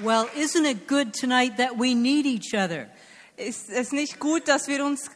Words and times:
Well, 0.00 0.28
isn't 0.36 0.64
it 0.64 0.86
good 0.86 1.12
tonight 1.12 1.56
that 1.56 1.76
we 1.76 1.92
need 1.92 2.24
each 2.24 2.54
other? 2.54 2.88
Ist 3.36 3.68
es 3.68 3.90
nicht 3.90 4.20
gut, 4.20 4.46
dass 4.46 4.68
wir 4.68 4.84
uns 4.84 5.10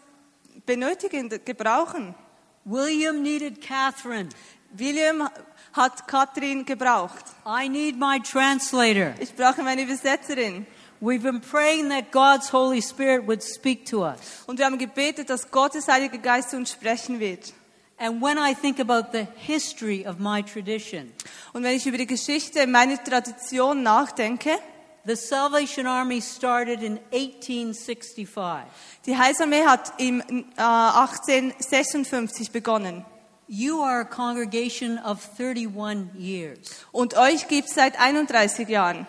benötigen, 0.67 1.29
gebrauchen? 1.45 2.17
William 2.65 3.23
needed 3.23 3.61
Catherine. 3.61 4.29
William 4.73 5.29
hat 5.73 6.09
Katrin 6.09 6.65
gebraucht. 6.65 7.25
I 7.47 7.69
need 7.69 7.97
my 7.97 8.19
translator. 8.21 9.15
Ich 9.21 9.35
brauche 9.37 9.63
meine 9.63 9.83
Übersetzerin. 9.83 10.67
We've 11.01 11.23
been 11.23 11.41
praying 11.41 11.89
that 11.91 12.11
God's 12.11 12.53
Holy 12.53 12.83
Spirit 12.83 13.27
would 13.27 13.43
speak 13.43 13.87
to 13.87 14.05
us. 14.05 14.45
Und 14.47 14.59
wir 14.59 14.67
haben 14.67 14.79
gebetet, 14.79 15.31
dass 15.31 15.51
Gottes 15.51 15.87
Heilige 15.87 16.19
Geist 16.19 16.51
zu 16.51 16.57
uns 16.57 16.73
sprechen 16.73 17.21
wird. 17.21 17.53
And 17.99 18.21
when 18.21 18.37
I 18.37 18.53
think 18.53 18.81
about 18.81 19.13
the 19.13 19.29
history 19.37 20.05
of 20.07 20.19
my 20.19 20.43
tradition, 20.43 21.13
Und 21.53 21.63
wenn 21.63 21.77
ich 21.77 21.87
über 21.87 21.99
die 21.99 22.07
Geschichte 22.07 22.67
meiner 22.67 23.03
Tradition 23.03 23.83
nachdenke, 23.83 24.59
the 25.05 25.17
Salvation 25.17 25.87
Army 25.87 26.21
started 26.21 26.83
in 26.83 26.99
1865. 27.13 28.67
die 29.07 29.17
Heilsarmee 29.17 29.65
hat 29.65 29.93
im 29.99 30.21
äh, 30.21 30.63
1856 30.63 32.51
begonnen. 32.51 33.05
You 33.49 33.83
are 33.83 34.01
a 34.01 34.05
congregation 34.05 34.99
of 34.99 35.19
31 35.39 36.15
years. 36.17 36.59
Und 36.93 37.15
euch 37.19 37.49
gibt 37.49 37.69
es 37.69 37.75
seit 37.75 38.01
31 38.01 38.69
Jahren. 38.69 39.07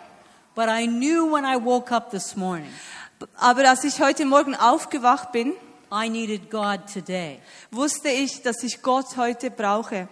But 0.54 0.66
I 0.68 0.86
knew 0.86 1.32
when 1.32 1.44
I 1.44 1.56
woke 1.56 1.92
up 1.94 2.10
this 2.10 2.36
morning, 2.36 2.72
Aber 3.36 3.68
als 3.68 3.84
ich 3.84 4.00
heute 4.00 4.24
Morgen 4.26 4.54
aufgewacht 4.54 5.32
bin, 5.32 5.54
I 5.92 6.08
needed 6.08 6.50
God 6.50 6.80
today. 6.92 7.40
wusste 7.70 8.08
ich, 8.08 8.42
dass 8.42 8.62
ich 8.62 8.82
Gott 8.82 9.16
heute 9.16 9.50
brauche, 9.50 10.08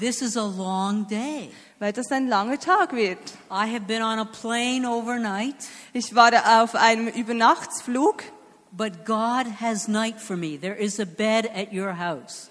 This 0.00 0.22
is 0.22 0.36
a 0.36 0.46
long 0.46 1.06
day. 1.06 1.50
Weil 1.82 1.92
das 1.92 2.12
ein 2.12 2.28
langer 2.28 2.60
Tag 2.60 2.94
wird. 2.94 3.18
I 3.50 3.66
have 3.66 3.80
been 3.88 4.04
on 4.04 4.20
a 4.20 4.24
plane 4.24 4.88
overnight, 4.88 5.56
Ich 5.92 6.14
war 6.14 6.30
auf 6.62 6.76
einem 6.76 7.08
Übernachtsflug, 7.08 8.22
but 8.70 9.04
God 9.04 9.60
has 9.60 9.88
night 9.88 10.20
for 10.20 10.36
me. 10.36 10.56
There 10.56 10.76
is 10.76 11.00
a 11.00 11.04
bed 11.04 11.50
at 11.52 11.72
your 11.72 11.98
house. 11.98 12.50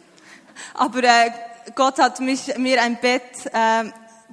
aber 0.73 1.05
äh, 1.05 1.31
Gott 1.75 1.97
hat 1.97 2.19
mich, 2.19 2.57
mir 2.57 2.81
ein 2.81 2.99
Bett 2.99 3.23
äh, 3.53 3.85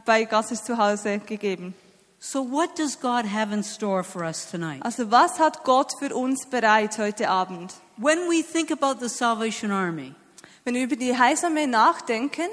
bei 0.05 0.25
Gasses 0.25 0.65
zu 0.65 0.77
Hause 0.77 1.21
gegeben. 1.21 1.75
So, 2.19 2.51
what 2.51 2.77
does 2.77 2.99
God 2.99 3.25
have 3.33 3.55
in 3.55 3.63
store 3.63 4.03
for 4.03 4.23
us 4.23 4.51
tonight? 4.51 4.85
Also 4.85 5.13
was 5.13 5.39
hat 5.39 5.63
Gott 5.63 5.93
für 6.01 6.13
uns 6.13 6.45
bereit 6.47 6.99
heute 6.99 7.29
Abend? 7.29 7.73
When 7.99 8.19
we 8.29 8.43
think 8.43 8.73
about 8.73 8.99
the 8.99 9.09
Salvation 9.09 9.71
Army, 9.71 10.13
Wenn 10.65 10.75
wir 10.75 10.83
über 10.83 10.97
die 10.97 11.17
Heilsarmee 11.17 11.69
nachdenken, 11.69 12.49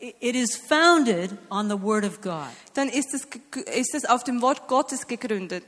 it 0.00 0.34
is 0.34 0.56
founded 0.56 1.36
on 1.50 1.68
the 1.68 1.80
Word 1.80 2.04
of 2.04 2.20
God. 2.20 2.48
dann 2.74 2.88
ist 2.88 3.14
es, 3.14 3.26
ist 3.74 3.94
es 3.94 4.04
auf 4.04 4.24
dem 4.24 4.40
Wort 4.42 4.68
Gottes 4.68 5.06
gegründet. 5.06 5.64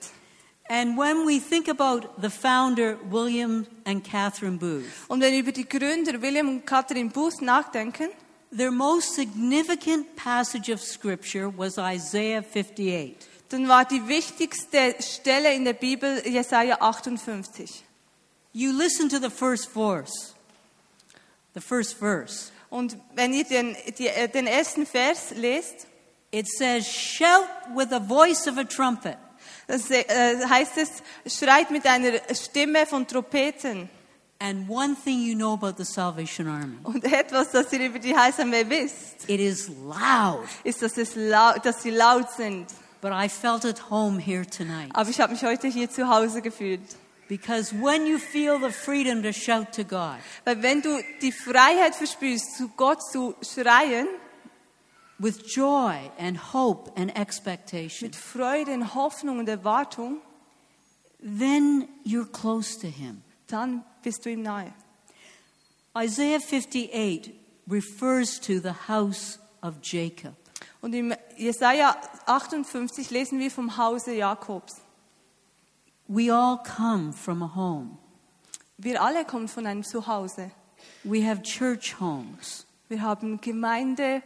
And 0.68 0.96
when 0.96 1.26
we 1.26 1.40
think 1.40 1.68
about 1.68 2.08
the 2.20 2.30
founder, 2.30 2.96
William 3.10 3.66
and 3.84 4.04
Catherine 4.04 4.56
Booth, 4.56 4.84
Und 5.08 5.20
wenn 5.20 5.32
wir 5.32 5.40
über 5.40 5.52
die 5.52 5.68
Gründer 5.68 6.22
William 6.22 6.48
und 6.48 6.64
Catherine 6.64 7.10
Booth 7.10 7.42
nachdenken, 7.42 8.10
their 8.56 8.70
most 8.70 9.14
significant 9.14 10.14
passage 10.14 10.72
of 10.72 10.80
Scripture 10.80 11.52
was 11.56 11.76
Isaiah 11.76 12.42
58. 12.42 13.16
dann 13.48 13.66
war 13.68 13.84
die 13.84 14.06
wichtigste 14.06 14.94
Stelle 15.00 15.52
in 15.54 15.64
der 15.64 15.72
Bibel 15.72 16.22
Jesaja 16.24 16.76
58. 16.80 17.82
You 18.52 18.70
listen 18.72 19.08
to 19.08 19.18
the 19.18 19.30
first 19.30 19.70
verse. 19.72 20.34
The 21.54 21.60
first 21.60 21.98
verse. 21.98 22.52
Und 22.70 22.96
wenn 23.14 23.34
ihr 23.34 23.44
den, 23.44 23.76
die, 23.98 24.08
äh, 24.08 24.28
den 24.28 24.46
ersten 24.46 24.86
Vers 24.86 25.32
lest, 25.34 25.86
It 26.32 26.46
says, 26.46 26.86
Shout 26.86 27.48
with 27.74 27.90
the 27.90 27.98
voice 27.98 28.46
of 28.46 28.56
a 28.56 28.64
trumpet. 28.64 29.18
das 29.66 29.90
äh, 29.90 30.04
heißt 30.48 30.72
es, 30.76 31.38
schreit 31.38 31.70
mit 31.70 31.86
einer 31.86 32.12
Stimme 32.32 32.86
von 32.86 33.06
Trompeten. 33.06 33.88
And 34.38 34.68
one 34.70 34.96
thing 35.04 35.20
you 35.20 35.34
know 35.34 35.52
about 35.52 35.74
the 35.76 35.84
Salvation 35.84 36.46
Army 36.48 36.78
Und 36.84 37.04
etwas, 37.04 37.50
das 37.50 37.70
ihr 37.72 37.86
über 37.86 37.98
die 37.98 38.16
Heilsarmee 38.16 38.64
wisst, 38.68 39.28
it 39.28 39.40
is 39.40 39.68
loud. 39.68 40.48
ist, 40.64 40.80
dass, 40.80 40.96
es 40.96 41.14
lau 41.14 41.58
dass 41.62 41.82
sie 41.82 41.90
laut 41.90 42.30
sind. 42.30 42.66
But 43.02 43.12
I 43.12 43.28
felt 43.28 43.64
at 43.64 43.90
home 43.90 44.20
here 44.20 44.46
tonight. 44.46 44.90
Aber 44.94 45.10
ich 45.10 45.20
habe 45.20 45.32
mich 45.32 45.42
heute 45.42 45.66
hier 45.66 45.90
zu 45.90 46.08
Hause 46.08 46.42
gefühlt. 46.42 46.80
Because 47.30 47.72
when 47.72 48.06
you 48.08 48.18
feel 48.18 48.58
the 48.58 48.72
freedom 48.72 49.22
to 49.22 49.32
shout 49.32 49.72
to 49.74 49.84
God, 49.84 50.18
Weil 50.44 50.64
wenn 50.64 50.82
du 50.82 51.00
die 51.22 51.30
Freiheit 51.30 51.94
verspürst, 51.94 52.56
zu 52.56 52.70
Gott 52.76 53.00
zu 53.08 53.36
schreien, 53.40 54.08
with 55.20 55.54
joy 55.54 56.10
and 56.18 56.52
hope 56.52 56.90
and 56.96 57.16
expectation, 57.16 58.08
mit 58.08 58.16
Freude 58.16 58.72
und 58.72 58.96
Hoffnung 58.96 59.38
und 59.38 59.48
Erwartung, 59.48 60.20
then 61.22 61.86
you're 62.04 62.26
close 62.26 62.76
to 62.80 62.88
Him. 62.88 63.22
dann 63.46 63.84
bist 64.02 64.26
du 64.26 64.30
ihm 64.30 64.42
nahe. 64.42 64.74
Isaiah 65.96 66.40
58 66.40 67.32
refers 67.68 68.40
to 68.40 68.58
the 68.58 68.74
house 68.88 69.38
of 69.62 69.76
Jacob. 69.82 70.34
Und 70.80 70.94
im 70.94 71.14
Jesaja 71.36 71.96
58 72.26 73.10
lesen 73.10 73.38
wir 73.38 73.52
vom 73.52 73.76
Hause 73.76 74.14
Jakobs. 74.14 74.80
We 76.12 76.28
all 76.32 76.58
come 76.58 77.12
from 77.12 77.40
a 77.42 77.54
home. 77.54 77.98
Wir 78.78 79.00
alle 79.00 79.24
kommen 79.24 79.46
von 79.46 79.64
einem 79.64 79.84
Zuhause. 79.84 80.50
We 81.04 81.24
have 81.24 81.42
church 81.42 82.00
homes. 82.00 82.66
Wir 82.88 83.00
haben 83.02 83.40
Gemeinde 83.40 84.22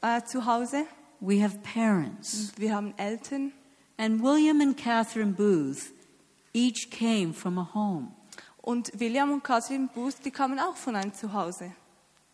äh, 0.00 0.22
zu 0.24 0.44
Hause, 0.44 0.86
We 1.20 1.40
have 1.42 1.58
parents. 1.58 2.52
wir 2.56 2.74
haben 2.74 2.94
Eltern. 2.96 3.52
And 3.96 4.22
William 4.22 4.60
and 4.60 4.76
Catherine 4.76 5.32
Booth 5.34 5.92
each 6.52 6.90
came 6.90 7.32
from 7.32 7.58
a 7.58 7.68
home. 7.74 8.08
Und 8.62 8.90
William 8.98 9.30
und 9.30 9.44
Catherine 9.44 9.88
Booth, 9.94 10.16
die 10.24 10.32
kamen 10.32 10.58
auch 10.58 10.74
von 10.76 10.96
einem 10.96 11.12
Zuhause. 11.14 11.72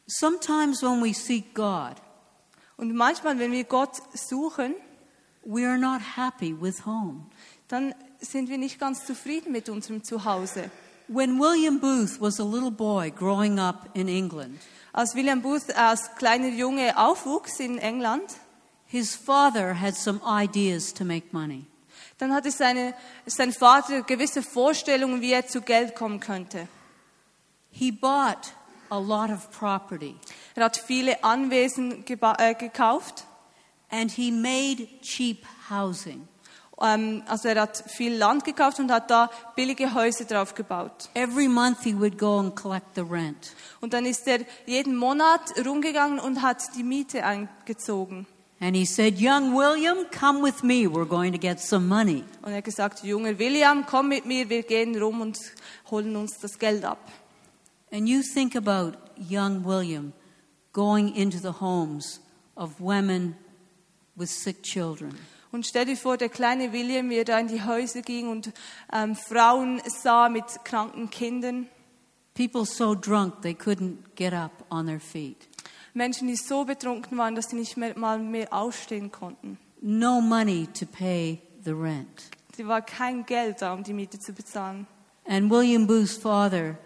Sometimes 0.06 0.82
when 0.82 1.02
we 1.02 1.12
seek 1.12 1.54
God, 1.54 1.96
Und 2.78 2.94
manchmal, 2.94 3.38
wenn 3.38 3.52
wir 3.52 3.64
Gott 3.64 4.00
suchen, 4.14 4.74
we 5.44 5.66
are 5.68 5.78
not 5.78 6.00
happy 6.16 6.54
with 6.58 6.86
home. 6.86 7.26
dann 7.68 7.94
sind 8.20 8.48
wir 8.48 8.58
nicht 8.58 8.78
ganz 8.78 9.04
zufrieden 9.06 9.52
mit 9.52 9.68
unserem 9.68 10.02
Zuhause. 10.04 10.70
When 11.08 11.38
William 11.38 11.80
Booth 11.80 12.20
was 12.20 12.40
a 12.40 12.44
little 12.44 12.70
boy 12.70 13.10
growing 13.10 13.58
up 13.58 13.88
in 13.94 14.08
England, 14.08 14.58
Als 14.92 15.14
William 15.14 15.42
Booth 15.42 15.74
als 15.76 16.14
kleiner 16.16 16.48
Junge 16.48 16.96
aufwuchs 16.96 17.58
in 17.60 17.78
England, 17.78 18.22
his 18.86 19.14
father 19.14 19.74
had 19.80 19.96
some 19.96 20.20
ideas 20.24 20.94
to 20.94 21.04
make 21.04 21.26
money. 21.32 21.66
dann 22.18 22.32
hatte 22.32 22.50
seine, 22.50 22.94
sein 23.26 23.52
Vater 23.52 24.02
gewisse 24.02 24.40
Vorstellungen, 24.42 25.20
wie 25.20 25.32
er 25.32 25.46
zu 25.46 25.60
Geld 25.62 25.94
kommen 25.96 26.20
könnte. 26.20 26.68
He 27.70 27.90
bought 27.90 28.52
a 28.88 28.98
lot 28.98 29.30
of 29.30 29.50
property 29.50 30.14
Er 30.54 30.64
hat 30.64 30.76
viele 30.76 31.22
Anwesen 31.24 32.04
äh, 32.06 32.54
gekauft. 32.54 33.24
and 33.90 34.10
he 34.12 34.30
made 34.30 34.88
cheap 35.02 35.44
housing. 35.68 36.26
Ähm, 36.80 37.22
also 37.26 37.48
er 37.48 37.60
hat 37.60 37.84
viel 37.86 38.14
Land 38.14 38.44
gekauft 38.44 38.80
und 38.80 38.90
hat 38.90 39.10
da 39.10 39.30
billige 39.54 39.94
Häuser 39.94 40.24
drauf 40.24 40.54
gebaut. 40.54 41.08
Every 41.14 41.48
month 41.48 41.82
he 41.84 41.94
would 41.94 42.18
go 42.18 42.38
and 42.38 42.54
collect 42.56 42.94
the 42.94 43.02
rent. 43.02 43.52
Und 43.80 43.92
dann 43.92 44.06
ist 44.06 44.26
er 44.26 44.40
jeden 44.66 44.96
Monat 44.96 45.40
rumgegangen 45.64 46.18
und 46.18 46.42
hat 46.42 46.62
die 46.76 46.82
Miete 46.82 47.24
eingezogen. 47.24 48.26
And 48.60 48.76
he 48.76 48.86
said, 48.86 49.20
Young 49.20 49.54
William, 49.54 50.06
come 50.10 50.42
with 50.42 50.62
me. 50.62 50.86
We're 50.86 51.06
going 51.06 51.32
to 51.32 51.38
get 51.38 51.60
some 51.60 51.86
money. 51.86 52.24
Und 52.42 52.52
er 52.52 52.58
hat 52.58 52.64
gesagt, 52.64 53.04
junger 53.04 53.38
William, 53.38 53.84
komm 53.84 54.08
mit 54.08 54.26
mir, 54.26 54.48
wir 54.48 54.62
gehen 54.62 54.96
rum 55.00 55.20
und 55.20 55.38
holen 55.90 56.16
uns 56.16 56.38
das 56.38 56.58
Geld 56.58 56.84
ab. 56.84 56.98
And 57.92 58.08
you 58.08 58.22
think 58.22 58.56
about 58.56 58.96
young 59.16 59.64
William 59.64 60.12
going 60.72 61.14
into 61.14 61.38
the 61.38 61.60
homes 61.60 62.20
of 62.56 62.80
women 62.80 63.36
with 64.16 64.30
sick 64.30 64.62
children. 64.62 65.14
Und 65.54 65.64
stell 65.64 65.84
dir 65.84 65.96
vor, 65.96 66.16
der 66.16 66.30
kleine 66.30 66.72
William, 66.72 67.08
wie 67.10 67.18
er 67.18 67.24
da 67.24 67.38
in 67.38 67.46
die 67.46 67.62
Häuser 67.62 68.02
ging 68.02 68.26
und 68.26 68.52
ähm, 68.92 69.14
Frauen 69.14 69.80
sah 69.86 70.28
mit 70.28 70.44
kranken 70.64 71.10
Kindern. 71.10 71.68
People 72.34 72.66
so 72.66 72.96
drunk 72.96 73.40
they 73.42 73.52
couldn't 73.52 73.98
get 74.16 74.32
up 74.32 74.50
on 74.68 74.86
their 74.86 74.98
feet. 74.98 75.46
Menschen, 75.92 76.26
die 76.26 76.34
so 76.34 76.64
betrunken 76.64 77.16
waren, 77.18 77.36
dass 77.36 77.50
sie 77.50 77.56
nicht 77.56 77.76
mehr, 77.76 77.96
mal 77.96 78.18
mehr 78.18 78.52
aufstehen 78.52 79.12
konnten. 79.12 79.56
No 79.80 80.20
money 80.20 80.66
to 80.76 80.86
pay 80.86 81.40
the 81.64 81.70
rent. 81.70 82.24
Es 82.58 82.66
war 82.66 82.82
kein 82.82 83.24
Geld 83.24 83.62
da, 83.62 83.74
um 83.74 83.84
die 83.84 83.92
Miete 83.92 84.18
zu 84.18 84.32
bezahlen. 84.32 84.88
And 85.24 85.52
William 85.52 85.86
Booth's 85.86 86.16
father 86.16 86.76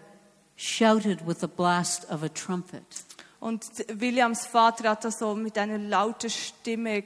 shouted 0.57 1.25
with 1.25 1.39
the 1.39 1.47
blast 1.47 2.07
of 2.11 2.21
a 2.21 2.29
trumpet. 2.29 2.83
Und 3.39 3.63
Williams 3.99 4.45
Vater 4.45 4.89
hat 4.89 5.05
da 5.05 5.09
so 5.09 5.33
mit 5.33 5.57
einer 5.57 5.79
lauten 5.79 6.29
Stimme 6.29 7.03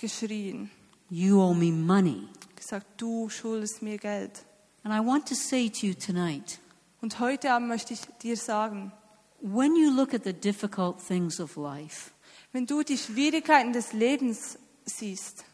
geschrien. 0.00 0.70
You 1.10 1.40
owe 1.40 1.54
me 1.54 1.70
money. 1.70 2.26
Gesagt, 2.56 2.86
du 2.96 3.28
schuldest 3.28 3.82
mir 3.82 3.98
Geld. 3.98 4.44
And 4.82 4.94
I 4.94 5.06
want 5.06 5.28
to 5.28 5.34
say 5.34 5.68
to 5.68 5.86
you 5.86 5.94
tonight 5.94 6.58
Und 7.02 7.20
heute 7.20 7.52
Abend 7.52 7.68
möchte 7.68 7.94
ich 7.94 8.00
dir 8.22 8.36
sagen, 8.36 8.92
when 9.40 9.74
you 9.76 9.90
look 9.90 10.14
at 10.14 10.24
the 10.24 10.32
difficult 10.32 10.98
things 11.06 11.40
of 11.40 11.56
life, 11.56 12.10
wenn 12.52 12.66
du 12.66 12.82
die 12.82 12.98
Schwierigkeiten 12.98 13.72
des 13.72 13.92
Lebens 13.92 14.58
siehst, 14.84 15.44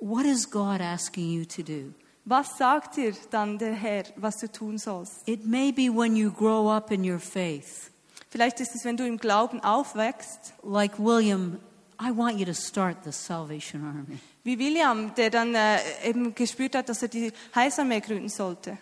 what 0.00 0.24
is 0.24 0.50
God 0.50 0.80
asking 0.80 1.30
you 1.30 1.44
to 1.44 1.62
do? 1.62 1.92
Was 2.26 2.56
sagt 2.56 2.96
dir 2.96 3.14
dann 3.30 3.58
der 3.58 3.74
Herr, 3.74 4.04
was 4.16 4.38
du 4.38 4.50
tun 4.50 4.78
sollst? 4.78 5.26
It 5.26 5.44
may 5.46 5.72
be 5.72 5.94
when 5.94 6.16
you 6.16 6.30
grow 6.30 6.70
up 6.70 6.90
in 6.90 7.08
your 7.08 7.18
faith. 7.18 7.90
Vielleicht 8.30 8.60
ist 8.60 8.74
es, 8.74 8.84
wenn 8.84 8.96
du 8.96 9.06
im 9.06 9.18
Glauben 9.18 9.60
aufwächst, 9.60 10.54
Like 10.62 10.98
William, 10.98 11.58
I 12.00 12.10
want 12.10 12.38
you 12.38 12.44
to 12.46 12.54
start 12.54 13.04
the 13.04 13.12
Salvation 13.12 13.84
Army. 13.84 14.18
wie 14.42 14.58
William, 14.58 15.14
der 15.14 15.30
dann 15.30 15.54
äh, 15.54 15.78
eben 16.04 16.34
gespürt 16.34 16.74
hat, 16.74 16.88
dass 16.88 17.02
er 17.02 17.08
die 17.08 17.32
Heilsarmee 17.54 18.00
gründen 18.00 18.28
sollte. 18.28 18.78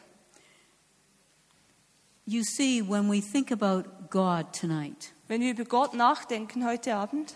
You 2.24 2.42
see, 2.44 2.80
when 2.80 3.10
we 3.10 3.20
think 3.20 3.50
about 3.50 3.88
God 4.10 4.52
tonight, 4.52 5.12
Wenn 5.28 5.40
wir 5.40 5.50
über 5.52 5.64
Gott 5.64 5.94
nachdenken 5.94 6.64
heute 6.64 6.94
Abend, 6.94 7.34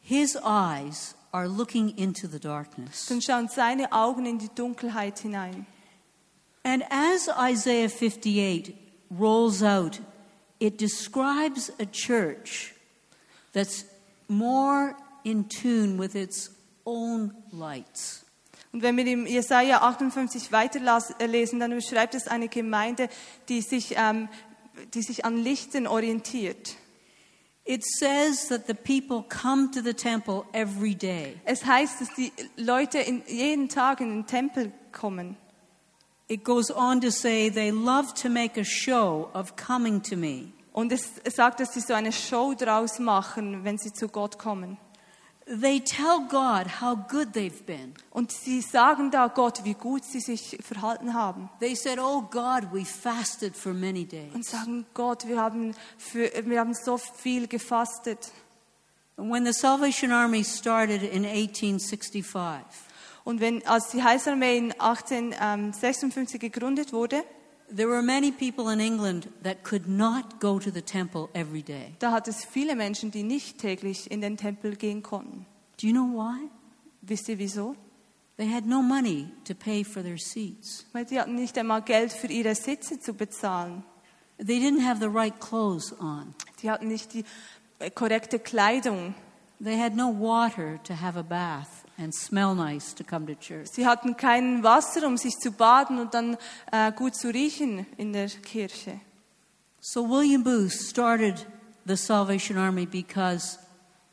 His 0.00 0.36
eyes 0.36 1.14
are 1.32 1.46
looking 1.48 1.90
into 1.96 2.26
the 2.28 2.38
darkness. 2.40 3.06
dann 3.06 3.20
schauen 3.20 3.48
seine 3.48 3.92
Augen 3.92 4.24
in 4.26 4.38
die 4.38 4.48
Dunkelheit 4.54 5.18
hinein. 5.18 5.66
And 6.62 6.82
as 6.90 7.28
Isaiah 7.38 7.88
58 7.88 8.74
rolls 9.10 9.62
out, 9.62 10.00
it 10.58 10.80
describes 10.80 11.70
a 11.78 11.84
church 11.84 12.74
that's 13.52 13.84
more 14.28 14.94
in 15.24 15.48
tune 15.48 15.98
with 15.98 16.14
its 16.14 16.50
own 16.84 17.32
lights. 17.50 18.24
Und 18.72 18.82
wenn 18.82 18.96
wir 18.96 19.06
im 19.06 19.26
Jesaja 19.26 19.80
58 19.80 20.52
weiterlesen, 20.52 21.58
äh, 21.58 21.60
dann 21.60 21.70
beschreibt 21.70 22.14
es 22.14 22.28
eine 22.28 22.48
Gemeinde, 22.48 23.08
die 23.48 23.62
sich, 23.62 23.94
ähm, 23.96 24.28
die 24.92 25.02
sich 25.02 25.24
an 25.24 25.38
Lichten 25.38 25.86
orientiert. 25.86 26.76
It 27.64 27.84
says 27.84 28.46
that 28.48 28.66
the 28.68 28.74
people 28.74 29.24
come 29.28 29.70
to 29.72 29.80
the 29.82 29.94
temple 29.94 30.44
every 30.52 30.94
day. 30.94 31.40
Es 31.44 31.64
heißt, 31.64 32.00
dass 32.00 32.14
die 32.14 32.32
Leute 32.56 32.98
in, 32.98 33.22
jeden 33.26 33.68
Tag 33.68 34.00
in 34.00 34.10
den 34.10 34.26
Tempel 34.26 34.72
kommen. 34.92 35.36
It 36.28 36.44
goes 36.44 36.70
on 36.70 37.00
to 37.00 37.10
say 37.10 37.50
they 37.50 37.70
love 37.70 38.14
to 38.22 38.28
make 38.28 38.60
a 38.60 38.64
show 38.64 39.30
of 39.32 39.56
coming 39.56 40.02
to 40.02 40.16
me. 40.16 40.52
Und 40.76 40.92
es 40.92 41.08
sagt, 41.34 41.60
dass 41.60 41.72
sie 41.72 41.80
so 41.80 41.94
eine 41.94 42.12
Show 42.12 42.52
draus 42.52 42.98
machen, 42.98 43.64
wenn 43.64 43.78
sie 43.78 43.94
zu 43.94 44.08
Gott 44.08 44.38
kommen. 44.38 44.76
They 45.46 45.80
tell 45.80 46.20
God 46.28 46.82
how 46.82 46.94
good 47.08 47.28
they've 47.28 47.62
been. 47.64 47.94
Und 48.10 48.30
sie 48.30 48.60
sagen 48.60 49.10
da 49.10 49.28
Gott, 49.28 49.64
wie 49.64 49.72
gut 49.72 50.04
sie 50.04 50.20
sich 50.20 50.58
verhalten 50.60 51.14
haben. 51.14 51.48
They 51.60 51.74
said, 51.74 51.98
Oh 51.98 52.20
God, 52.20 52.74
we 52.74 52.84
fasted 52.84 53.56
for 53.56 53.72
many 53.72 54.04
days. 54.04 54.34
Und 54.34 54.44
sagen 54.44 54.84
Gott, 54.92 55.26
wir 55.26 55.40
haben, 55.40 55.74
für, 55.96 56.30
wir 56.44 56.60
haben 56.60 56.74
so 56.74 56.98
viel 56.98 57.48
gefastet. 57.48 58.30
And 59.16 59.32
when 59.32 59.46
the 59.46 59.54
Salvation 59.54 60.12
Army 60.12 60.44
started 60.44 61.02
in 61.02 61.24
1865, 61.24 62.66
Und 63.24 63.40
wenn, 63.40 63.66
als 63.66 63.88
die 63.88 64.04
Heilsarmee 64.04 64.58
in 64.58 64.72
1856 64.72 66.38
gegründet 66.38 66.92
wurde, 66.92 67.24
there 67.74 67.88
were 67.88 68.02
many 68.02 68.30
people 68.30 68.68
in 68.68 68.80
England 68.80 69.28
that 69.42 69.62
could 69.62 69.88
not 69.88 70.40
go 70.40 70.58
to 70.58 70.70
the 70.70 70.82
temple 70.82 71.28
every 71.34 71.62
day. 71.62 71.94
da 71.98 72.12
hat 72.12 72.28
es 72.28 72.44
viele 72.44 72.76
Menschen, 72.76 73.10
die 73.10 73.22
nicht 73.22 73.58
täglich 73.58 74.10
in 74.10 74.20
den 74.20 74.36
Tempel 74.36 74.76
gehen 74.76 75.02
konnten. 75.02 75.46
Do 75.80 75.86
you 75.86 75.92
know 75.92 76.06
why? 76.06 76.48
Wisst 77.02 77.28
ihr 77.28 77.38
wieso? 77.38 77.76
They 78.36 78.46
had 78.46 78.66
no 78.66 78.82
money 78.82 79.28
to 79.44 79.54
pay 79.54 79.82
for 79.84 80.02
their 80.02 80.18
seats. 80.18 80.84
Weil 80.92 81.08
sie 81.08 81.18
hatten 81.18 81.34
nicht 81.34 81.56
einmal 81.56 81.82
Geld 81.82 82.12
für 82.12 82.26
ihre 82.26 82.54
Sitze 82.54 83.00
zu 83.00 83.14
bezahlen. 83.14 83.82
They 84.38 84.58
didn't 84.58 84.84
have 84.84 85.00
the 85.00 85.08
right 85.08 85.38
clothes 85.40 85.94
on. 85.98 86.34
Die 86.62 86.70
hatten 86.70 86.88
nicht 86.88 87.14
die 87.14 87.24
äh, 87.78 87.90
korrekte 87.90 88.38
Kleidung. 88.38 89.14
They 89.62 89.78
had 89.78 89.94
no 89.94 90.08
water 90.08 90.78
to 90.84 90.94
have 91.00 91.18
a 91.18 91.22
bath 91.22 91.85
and 91.98 92.14
smell 92.14 92.54
nice 92.54 92.94
to 92.94 93.04
come 93.04 93.26
to 93.26 93.34
church. 93.34 93.68
Sie 93.72 93.86
hatten 93.86 94.16
kein 94.16 94.62
Wasser, 94.62 95.06
um 95.06 95.16
sich 95.16 95.34
zu 95.38 95.50
baden 95.50 95.98
und 95.98 96.14
dann 96.14 96.36
äh, 96.72 96.92
gut 96.92 97.14
zu 97.14 97.28
riechen 97.28 97.86
in 97.96 98.12
der 98.12 98.28
Kirche. 98.28 99.00
So 99.80 100.08
William 100.08 100.42
Booth 100.42 100.72
started 100.72 101.46
the 101.86 101.96
Salvation 101.96 102.58
Army 102.58 102.86
because 102.86 103.58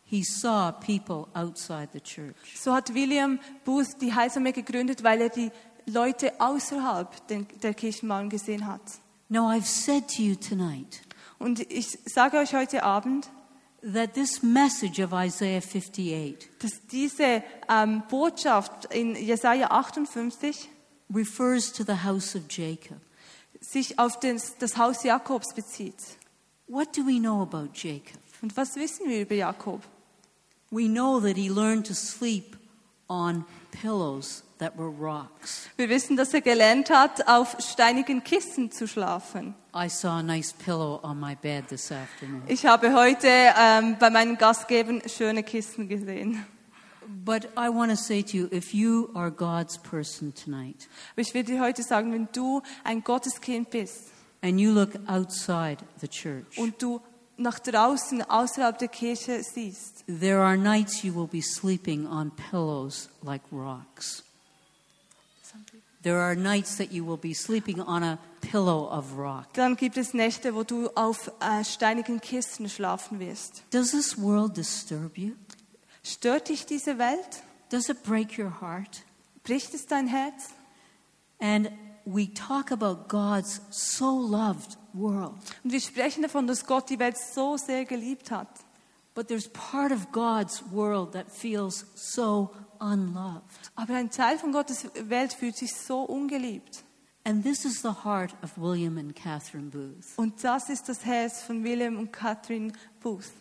he 0.06 0.24
saw 0.24 0.71
people 0.71 1.27
outside 1.33 1.89
the 1.94 2.00
church. 2.01 2.35
So 2.56 2.74
hat 2.74 2.94
William 2.94 3.39
Booth 3.65 4.00
die 4.01 4.13
Heilsarmee 4.13 4.51
gegründet, 4.51 5.03
weil 5.03 5.21
er 5.21 5.30
die 5.30 5.51
Leute 5.85 6.33
außerhalb 6.39 7.27
den- 7.27 7.47
der 7.62 7.74
Kirchenmauern 7.74 8.30
gesehen 8.30 8.68
hat. 8.68 8.81
Now, 9.30 9.50
I've 9.50 9.65
said 9.65 10.07
to 10.15 10.21
you 10.21 10.35
tonight 10.35 11.01
Und 11.39 11.59
ich 11.71 11.97
sage 12.06 12.38
euch 12.38 12.53
heute 12.53 12.83
Abend, 12.83 13.27
that 13.83 14.13
this 14.13 14.41
message 14.41 15.00
of 15.00 15.13
Isaiah 15.13 15.62
58 15.62 16.50
dass 16.59 16.85
diese 16.91 17.44
ähm, 17.69 18.03
Botschaft 18.09 18.85
in 18.94 19.15
Jesaja 19.15 19.69
58 19.71 20.69
refers 21.13 21.71
to 21.71 21.83
the 21.83 22.03
house 22.03 22.35
of 22.35 22.44
Jacob. 22.50 23.00
sich 23.63 24.00
auf 24.00 24.19
das, 24.19 24.57
das 24.57 24.77
Haus 24.77 25.03
Jakobs 25.03 25.53
bezieht. 25.53 25.95
What 26.68 26.95
do 26.97 27.06
we 27.06 27.19
know 27.19 27.41
about 27.41 27.69
Jacob? 27.74 28.19
Und 28.41 28.56
was 28.57 28.75
wissen 28.75 29.07
wir 29.07 29.21
über 29.21 29.35
Jakob? 29.35 29.81
We 30.69 30.88
know 30.88 31.19
that 31.19 31.38
he 31.38 31.50
learned 31.50 31.85
to 31.88 31.94
sleep 31.94 32.57
on 33.07 33.45
pillows 33.81 34.43
that 34.59 34.77
were 34.77 34.89
rocks. 34.89 35.69
Wir 35.75 35.89
wissen, 35.89 36.15
dass 36.15 36.33
er 36.33 36.41
gelernt 36.41 36.89
hat, 36.89 37.27
auf 37.27 37.57
steinigen 37.59 38.23
Kissen 38.23 38.71
zu 38.71 38.87
schlafen. 38.87 39.55
I 39.75 39.89
saw 39.89 40.19
a 40.19 40.23
nice 40.23 40.53
pillow 40.53 40.99
on 41.03 41.19
my 41.19 41.35
bed 41.35 41.67
this 41.67 41.91
afternoon. 41.91 42.43
Ich 42.47 42.65
habe 42.65 42.93
heute 42.93 43.27
ähm, 43.27 43.97
bei 43.99 44.09
meinen 44.09 44.37
Gastgebern 44.37 45.01
schöne 45.07 45.43
Kissen 45.43 45.89
gesehen. 45.89 46.45
But 47.25 47.49
I 47.57 47.69
want 47.69 47.91
to 47.91 47.97
say 47.97 48.21
to 48.23 48.37
you 48.37 48.47
if 48.51 48.73
you 48.73 49.09
are 49.13 49.29
God's 49.29 49.77
person 49.77 50.33
tonight 50.33 50.87
Aber 51.13 51.21
ich 51.21 51.33
will 51.33 51.43
dir 51.43 51.59
heute 51.59 51.83
sagen, 51.83 52.13
wenn 52.13 52.29
du 52.31 52.61
ein 52.83 53.03
Gotteskind 53.03 53.69
bist 53.69 54.11
and 54.41 54.59
you 54.59 54.71
look 54.71 54.91
outside 55.07 55.77
the 55.99 56.07
church, 56.07 56.57
und 56.57 56.81
du 56.81 57.01
nach 57.44 57.60
draußen, 57.60 58.24
außerhalb 58.24 58.78
der 58.80 58.88
Kirche 58.88 59.44
siehst, 59.44 60.04
there 60.07 60.40
are 60.42 60.57
nights 60.57 61.04
you 61.04 61.13
will 61.13 61.28
be 61.28 61.42
sleeping 61.42 62.07
on 62.07 62.31
pillows 62.50 63.10
like 63.22 63.44
rocks. 63.51 64.24
There 66.01 66.19
are 66.19 66.36
nights 66.36 66.75
that 66.78 66.92
you 66.92 67.06
will 67.06 67.18
be 67.18 67.34
sleeping 67.34 67.80
on 67.80 68.04
a 68.04 68.18
pillow 68.42 68.90
of 68.90 69.18
rock. 69.18 69.54
dann 69.54 69.78
gibt 69.78 69.95
es 69.95 70.13
Nächte, 70.13 70.54
wo 70.54 70.63
du 70.63 70.90
auf 70.95 71.31
äh, 71.40 71.63
steinigen 71.63 72.19
Kissen 72.19 72.68
schlafen 72.68 73.19
wirst. 73.19 73.63
Does 73.72 73.92
this 73.92 74.18
world 74.18 74.57
disturb 74.57 75.18
you? 75.18 75.31
Stört 76.04 76.50
dich 76.50 76.66
diese 76.66 76.98
Welt? 76.98 77.44
Does 77.69 77.88
it 77.88 78.04
break 78.04 78.38
your 78.38 78.60
heart? 78.60 79.04
Bricht 79.44 79.74
es 79.74 79.86
dein 79.86 80.07
Herz? 80.07 80.50
And 81.40 81.72
we 82.06 82.33
talk 82.33 82.71
about 82.71 83.07
God's 83.07 83.62
so 83.69 84.09
loved 84.19 84.78
world. 84.94 85.33
Und 85.64 85.71
wir 85.71 85.81
sprechen 85.81 86.23
davon, 86.23 86.47
dass 86.47 86.66
Gott 86.66 86.90
die 86.90 87.00
Welt 87.00 87.18
so 87.18 87.57
sehr 87.57 87.85
geliebt 87.85 88.31
hat. 88.31 88.50
But 89.16 89.28
there's 89.28 89.47
part 89.50 89.92
of 89.92 90.12
God's 90.12 90.64
world 90.71 91.12
that 91.14 91.31
feels 91.31 91.85
so 91.94 92.50
unloved. 92.80 93.44
Aber 93.76 93.95
ein 93.95 94.09
Teil 94.09 94.40
von 94.40 94.52
Gottes 94.52 94.88
Welt 94.95 95.33
fühlt 95.33 95.56
sich 95.56 95.73
so 95.76 96.02
ungeliebt. 96.02 96.83
And 97.26 97.44
this 97.44 97.64
is 97.64 97.81
the 97.81 97.94
heart 98.04 98.33
of 98.44 98.57
William 98.57 98.97
and 98.97 99.16
Catherine 99.16 99.69
Booth. 99.69 100.18
Und 100.18 100.44
das 100.44 100.69
ist 100.69 100.90
das 100.90 101.06
Herz 101.06 101.42
von 101.42 101.64
William 101.64 101.97
und 101.97 102.12
Catherine 102.12 102.73
Booth. 103.02 103.31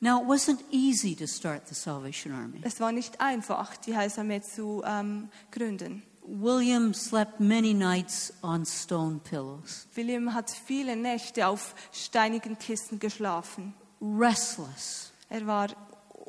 Now, 0.00 0.22
it 0.22 0.28
wasn't 0.28 0.60
easy 0.70 1.14
to 1.16 1.26
start 1.26 1.68
the 1.68 1.74
Salvation 1.74 2.32
Army. 2.32 2.60
Es 2.62 2.80
war 2.80 2.92
nicht 2.92 3.20
einfach, 3.20 3.76
die 3.76 3.96
Heilsarmee 3.96 4.40
zu 4.40 4.82
ähm, 4.86 5.28
gründen. 5.50 6.02
William 6.30 6.92
slept 6.92 7.40
many 7.40 7.72
nights 7.72 8.32
on 8.42 8.66
stone 8.66 9.18
pillows, 9.24 9.86
William 9.94 10.34
hat 10.34 10.50
viele 10.50 10.94
Nächte 10.94 11.46
auf 11.46 11.74
steinigen 11.92 12.58
Kissen 12.58 12.98
geschlafen. 12.98 13.72
restless, 14.00 15.10
Er 15.30 15.46
war 15.46 15.68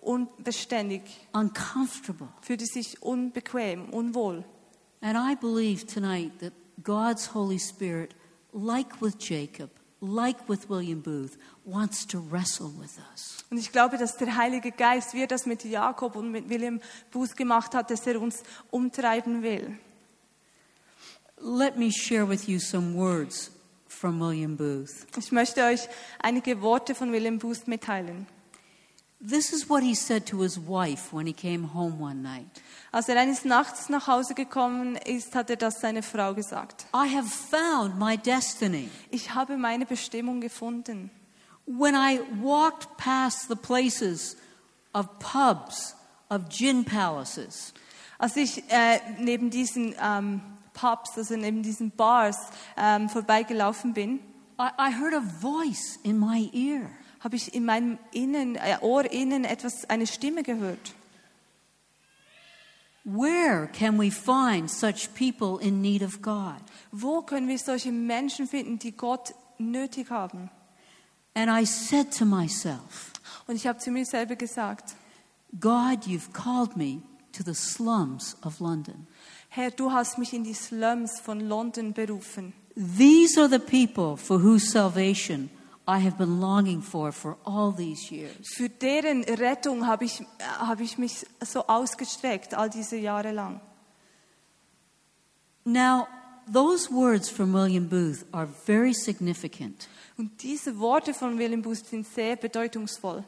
unbeständig, 0.01 1.01
uncomfortable. 1.33 2.29
fühlte 2.41 2.65
sich 2.65 3.01
unbequem, 3.01 3.89
unwohl. 3.89 4.43
And 5.01 5.17
I 5.17 5.35
believe 5.35 5.85
tonight 5.85 6.39
that 6.39 6.53
God's 6.83 7.33
Holy 7.33 7.59
Spirit, 7.59 8.15
like 8.53 9.01
with 9.01 9.15
Jacob, 9.19 9.69
like 10.01 10.47
with 10.47 10.69
William 10.69 11.01
Booth, 11.01 11.37
wants 11.65 12.05
to 12.07 12.19
wrestle 12.31 12.71
with 12.79 12.97
us. 13.13 13.43
Und 13.51 13.57
ich 13.57 13.71
glaube, 13.71 13.97
dass 13.97 14.15
der 14.17 14.35
Heilige 14.37 14.71
Geist, 14.71 15.13
wie 15.13 15.21
er 15.21 15.27
das 15.27 15.45
mit 15.45 15.63
Jakob 15.65 16.15
und 16.15 16.31
mit 16.31 16.49
William 16.49 16.79
Booth 17.11 17.35
gemacht 17.35 17.75
hat, 17.75 17.91
dass 17.91 18.07
er 18.07 18.21
uns 18.21 18.43
umtreiben 18.71 19.43
will. 19.43 19.77
Let 21.41 21.77
me 21.77 21.89
share 21.91 22.25
with 22.25 22.49
you 22.49 22.59
some 22.59 22.95
words 22.95 23.51
from 23.87 24.19
William 24.19 24.55
Booth. 24.55 25.05
Ich 25.17 25.31
möchte 25.31 25.63
euch 25.63 25.87
einige 26.21 26.61
Worte 26.61 26.93
von 26.93 27.11
William 27.11 27.37
Booth 27.37 27.65
mitteilen. 27.67 28.27
This 29.21 29.51
is 29.51 29.69
what 29.69 29.83
he 29.83 29.95
said 29.95 30.25
to 30.27 30.41
his 30.41 30.57
wife 30.57 31.13
when 31.13 31.27
he 31.27 31.33
came 31.33 31.73
home 31.73 31.99
one 31.99 32.21
night 32.21 32.47
Als 32.91 33.09
er 33.09 33.17
eines 33.17 33.43
Nachts 33.43 33.89
nach 33.89 34.07
Hause 34.07 34.33
gekommen 34.33 34.95
ist, 34.95 35.35
hat 35.35 35.49
er 35.49 35.57
das 35.57 35.81
seiner 35.81 36.03
Frau 36.03 36.33
gesagt. 36.33 36.85
I 36.93 37.07
have 37.13 37.27
found 37.27 37.99
my 37.99 38.17
destiny. 38.17 38.89
Ich 39.11 39.33
habe 39.33 39.57
meine 39.57 39.85
Bestimmung 39.85 40.41
gefunden. 40.41 41.09
When 41.65 41.95
I 41.95 42.19
walked 42.41 42.97
past 42.97 43.47
the 43.49 43.55
places 43.55 44.37
of 44.93 45.07
pubs, 45.19 45.95
of 46.29 46.49
gin 46.49 46.83
palaces, 46.83 47.73
Als 48.17 48.35
ich 48.35 48.63
äh, 48.69 48.99
neben 49.17 49.49
diesen 49.49 49.95
ähm, 50.01 50.41
Pubs, 50.79 51.17
also 51.17 51.35
neben 51.35 51.63
diesen 51.63 51.91
Bars 51.91 52.37
ähm, 52.77 53.09
vorbeigelaufen 53.09 53.93
bin, 53.93 54.19
I, 54.59 54.69
I 54.77 54.91
heard 54.91 55.13
a 55.13 55.21
voice 55.41 55.99
in 56.03 56.17
my 56.17 56.49
ear. 56.53 56.89
habe 57.19 57.35
ich 57.35 57.53
in 57.53 57.65
meinem 57.65 57.97
Innen, 58.11 58.55
äh, 58.55 58.77
Ohr 58.81 59.09
innen 59.11 59.43
etwas, 59.43 59.89
eine 59.89 60.07
Stimme 60.07 60.43
gehört. 60.43 60.93
Where 63.03 63.67
can 63.67 63.97
we 63.97 64.11
find 64.11 64.69
such 64.69 65.13
people 65.15 65.59
in 65.59 65.81
need 65.81 66.03
of 66.03 66.21
God? 66.21 66.61
Wo 66.91 67.21
können 67.21 67.47
wir 67.47 67.57
solche 67.57 67.91
Menschen 67.91 68.47
finden, 68.47 68.77
die 68.77 68.91
Gott 68.91 69.33
nötig 69.57 70.09
haben? 70.11 70.49
And 71.33 71.49
I 71.49 71.65
said 71.65 72.11
to 72.17 72.25
myself, 72.25 73.13
Und 73.47 73.55
ich 73.55 73.67
habe 73.67 73.79
zu 73.79 73.91
mir 73.91 74.05
selber 74.05 74.35
gesagt, 74.35 74.95
God, 75.59 76.05
you've 76.05 76.31
called 76.33 76.77
me 76.77 77.01
to 77.31 77.43
the 77.43 77.55
slums 77.55 78.37
of 78.43 78.59
London. 78.59 79.07
Herr, 79.49 79.71
du 79.71 79.91
hast 79.91 80.17
mich 80.17 80.33
in 80.33 80.43
die 80.43 80.53
Slums 80.53 81.19
von 81.19 81.39
London 81.39 81.93
berufen. 81.93 82.53
These 82.75 83.39
are 83.39 83.49
the 83.49 83.59
people 83.59 84.15
for 84.15 84.39
whose 84.39 84.69
salvation 84.69 85.49
I 85.87 85.97
have 85.97 86.17
been 86.17 86.39
longing 86.39 86.83
for 86.83 87.11
for 87.11 87.35
all 87.43 87.73
these 87.75 88.11
years. 88.13 88.47
Für 88.55 88.69
deren 88.69 89.23
Rettung 89.23 89.87
habe 89.87 90.05
ich, 90.05 90.21
habe 90.59 90.83
ich 90.83 90.99
mich 90.99 91.25
so 91.43 91.65
ausgestreckt, 91.65 92.53
all 92.53 92.69
diese 92.69 92.95
Jahre 92.95 93.31
lang. 93.31 93.59
Now, 95.65 96.07
those 96.51 96.91
words 96.91 97.27
from 97.27 97.53
William 97.53 97.89
Booth 97.89 98.23
are 98.31 98.47
very 98.65 98.93
significant. 98.93 99.87
Und 100.15 100.43
diese 100.43 100.77
Worte 100.77 101.13
von 101.13 101.39
William 101.39 101.63
Booth 101.63 101.87
sind 101.87 102.05
sehr 102.05 102.35
bedeutungsvoll. 102.35 103.23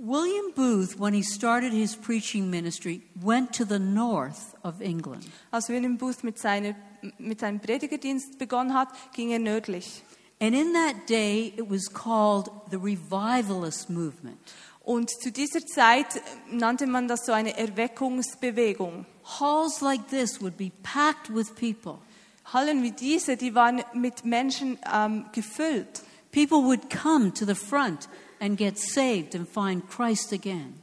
William 0.00 0.52
Booth, 0.54 0.96
when 0.98 1.12
he 1.12 1.22
started 1.22 1.72
his 1.72 1.96
preaching 1.96 2.50
ministry, 2.50 3.02
went 3.20 3.52
to 3.54 3.64
the 3.64 3.80
north 3.80 4.54
of 4.62 4.80
England. 4.80 5.26
Als 5.50 5.68
William 5.68 5.96
Booth 5.96 6.22
mit, 6.22 6.38
seiner, 6.38 6.76
mit 7.18 7.40
seinem 7.40 7.58
Predigerdienst 7.58 8.38
begonnen 8.38 8.74
hat, 8.74 8.88
ging 9.12 9.30
er 9.30 9.40
nördlich. 9.40 10.02
And 10.40 10.54
in 10.54 10.72
that 10.72 11.08
day, 11.08 11.52
it 11.56 11.68
was 11.68 11.88
called 11.92 12.48
the 12.70 12.76
revivalist 12.76 13.90
movement. 13.90 14.38
Und 14.84 15.10
zu 15.10 15.32
dieser 15.32 15.66
Zeit 15.66 16.22
nannte 16.48 16.86
man 16.86 17.08
das 17.08 17.26
so 17.26 17.32
eine 17.32 17.58
Erweckungsbewegung. 17.58 19.04
Halls 19.40 19.80
like 19.80 20.08
this 20.08 20.40
would 20.40 20.56
be 20.56 20.70
packed 20.84 21.34
with 21.34 21.56
people. 21.56 21.98
Hallen 22.44 22.84
wie 22.84 22.92
diese, 22.92 23.36
die 23.36 23.54
waren 23.56 23.82
mit 23.94 24.24
Menschen 24.24 24.78
ähm, 24.94 25.26
gefüllt. 25.32 26.02
People 26.30 26.58
would 26.58 26.88
come 26.88 27.34
to 27.34 27.44
the 27.44 27.56
front 27.56 28.08
and 28.40 28.56
get 28.56 28.78
saved 28.78 29.34
and 29.34 29.48
find 29.48 29.88
Christ 29.88 30.32
again. 30.32 30.74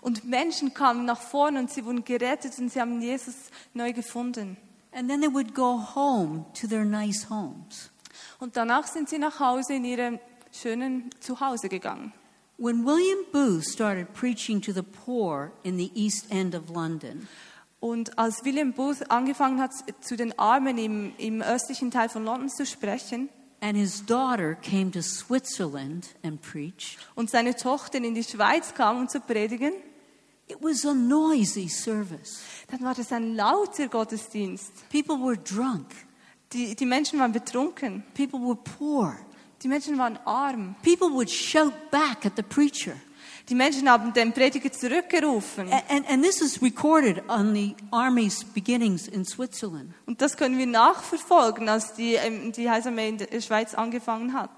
Und 0.00 0.24
Menschen 0.24 0.74
kamen 0.74 1.04
nach 1.04 1.20
vorne 1.20 1.58
und 1.60 1.70
sie 1.70 1.84
wurden 1.84 2.04
gerettet 2.04 2.58
und 2.58 2.70
sie 2.70 2.80
haben 2.80 3.00
Jesus 3.00 3.34
neu 3.74 3.92
gefunden. 3.92 4.56
And 4.92 5.08
then 5.08 5.20
they 5.20 5.32
would 5.32 5.54
go 5.54 5.78
home 5.94 6.46
to 6.60 6.66
their 6.66 6.84
nice 6.84 7.28
homes. 7.28 7.90
Und 8.38 8.56
danach 8.56 8.86
sind 8.86 9.08
sie 9.08 9.18
nach 9.18 9.40
Hause 9.40 9.74
in 9.74 9.84
ihrem 9.84 10.18
schönen 10.52 11.10
Zuhause 11.20 11.68
gegangen. 11.68 12.12
When 12.58 12.86
William 12.86 13.18
Booth 13.32 13.66
started 13.66 14.14
preaching 14.14 14.62
to 14.62 14.72
the 14.72 14.82
poor 14.82 15.52
in 15.62 15.76
the 15.76 15.90
East 15.94 16.30
End 16.30 16.54
of 16.54 16.70
London, 16.70 17.28
Und 17.78 18.18
als 18.18 18.44
William 18.44 18.72
Booth 18.72 19.10
angefangen 19.10 19.60
hat, 19.60 19.70
zu 20.00 20.16
den 20.16 20.38
Armen 20.38 20.78
im, 20.78 21.12
im 21.18 21.42
östlichen 21.42 21.90
Teil 21.90 22.08
von 22.08 22.24
London 22.24 22.48
zu 22.48 22.64
sprechen 22.64 23.28
and 23.66 23.76
his 23.76 24.00
daughter 24.06 24.54
came 24.62 24.92
to 24.92 25.02
Switzerland 25.02 26.06
and 26.22 26.40
preached, 26.40 26.98
und 27.16 27.28
seine 27.30 27.56
Tochter 27.56 27.98
in 27.98 28.14
die 28.14 28.22
Schweiz 28.22 28.72
kam, 28.74 28.98
um 28.98 29.08
zu 29.08 29.18
predigen, 29.20 29.72
it 30.46 30.58
was 30.60 30.84
a 30.86 30.94
noisy 30.94 31.68
service. 31.68 32.40
dann 32.68 32.82
war 32.82 32.94
das 32.94 33.10
ein 33.10 33.34
lauter 33.34 33.88
Gottesdienst. 33.88 34.88
People 34.90 35.16
were 35.16 35.36
drunk, 35.36 35.86
Die, 36.52 36.76
die 36.76 36.86
Menschen 36.86 37.18
waren 37.18 37.32
betrunken, 37.32 38.04
people 38.14 38.38
were 38.38 38.54
poor. 38.56 39.18
die 39.62 39.68
Menschen 39.68 39.98
waren 39.98 40.16
arm. 40.24 40.76
People 40.84 41.08
would 41.10 41.28
shout 41.28 41.72
back 41.90 42.24
at 42.24 42.34
the 42.36 42.42
preacher. 42.42 42.94
Die 43.48 43.54
Menschen 43.54 43.88
haben 43.88 44.12
den 44.12 44.32
Prediger 44.32 44.72
zurückgerufen. 44.72 45.70
And, 45.88 46.08
and 46.10 46.22
this 46.22 46.40
is 46.40 46.60
recorded 46.60 47.22
on 47.28 47.54
the 47.54 47.76
army's 47.92 48.42
beginnings 48.42 49.06
in 49.06 49.24
Switzerland. 49.24 49.94
Und 50.06 50.20
das 50.20 50.36
können 50.36 50.58
wir 50.58 50.66
nachverfolgen, 50.66 51.68
als 51.68 51.94
die, 51.94 52.14
ähm, 52.14 52.50
die 52.50 52.68
Heilsarmee 52.68 53.08
in 53.08 53.18
der 53.18 53.40
Schweiz 53.40 53.74
angefangen 53.74 54.32
hat. 54.32 54.50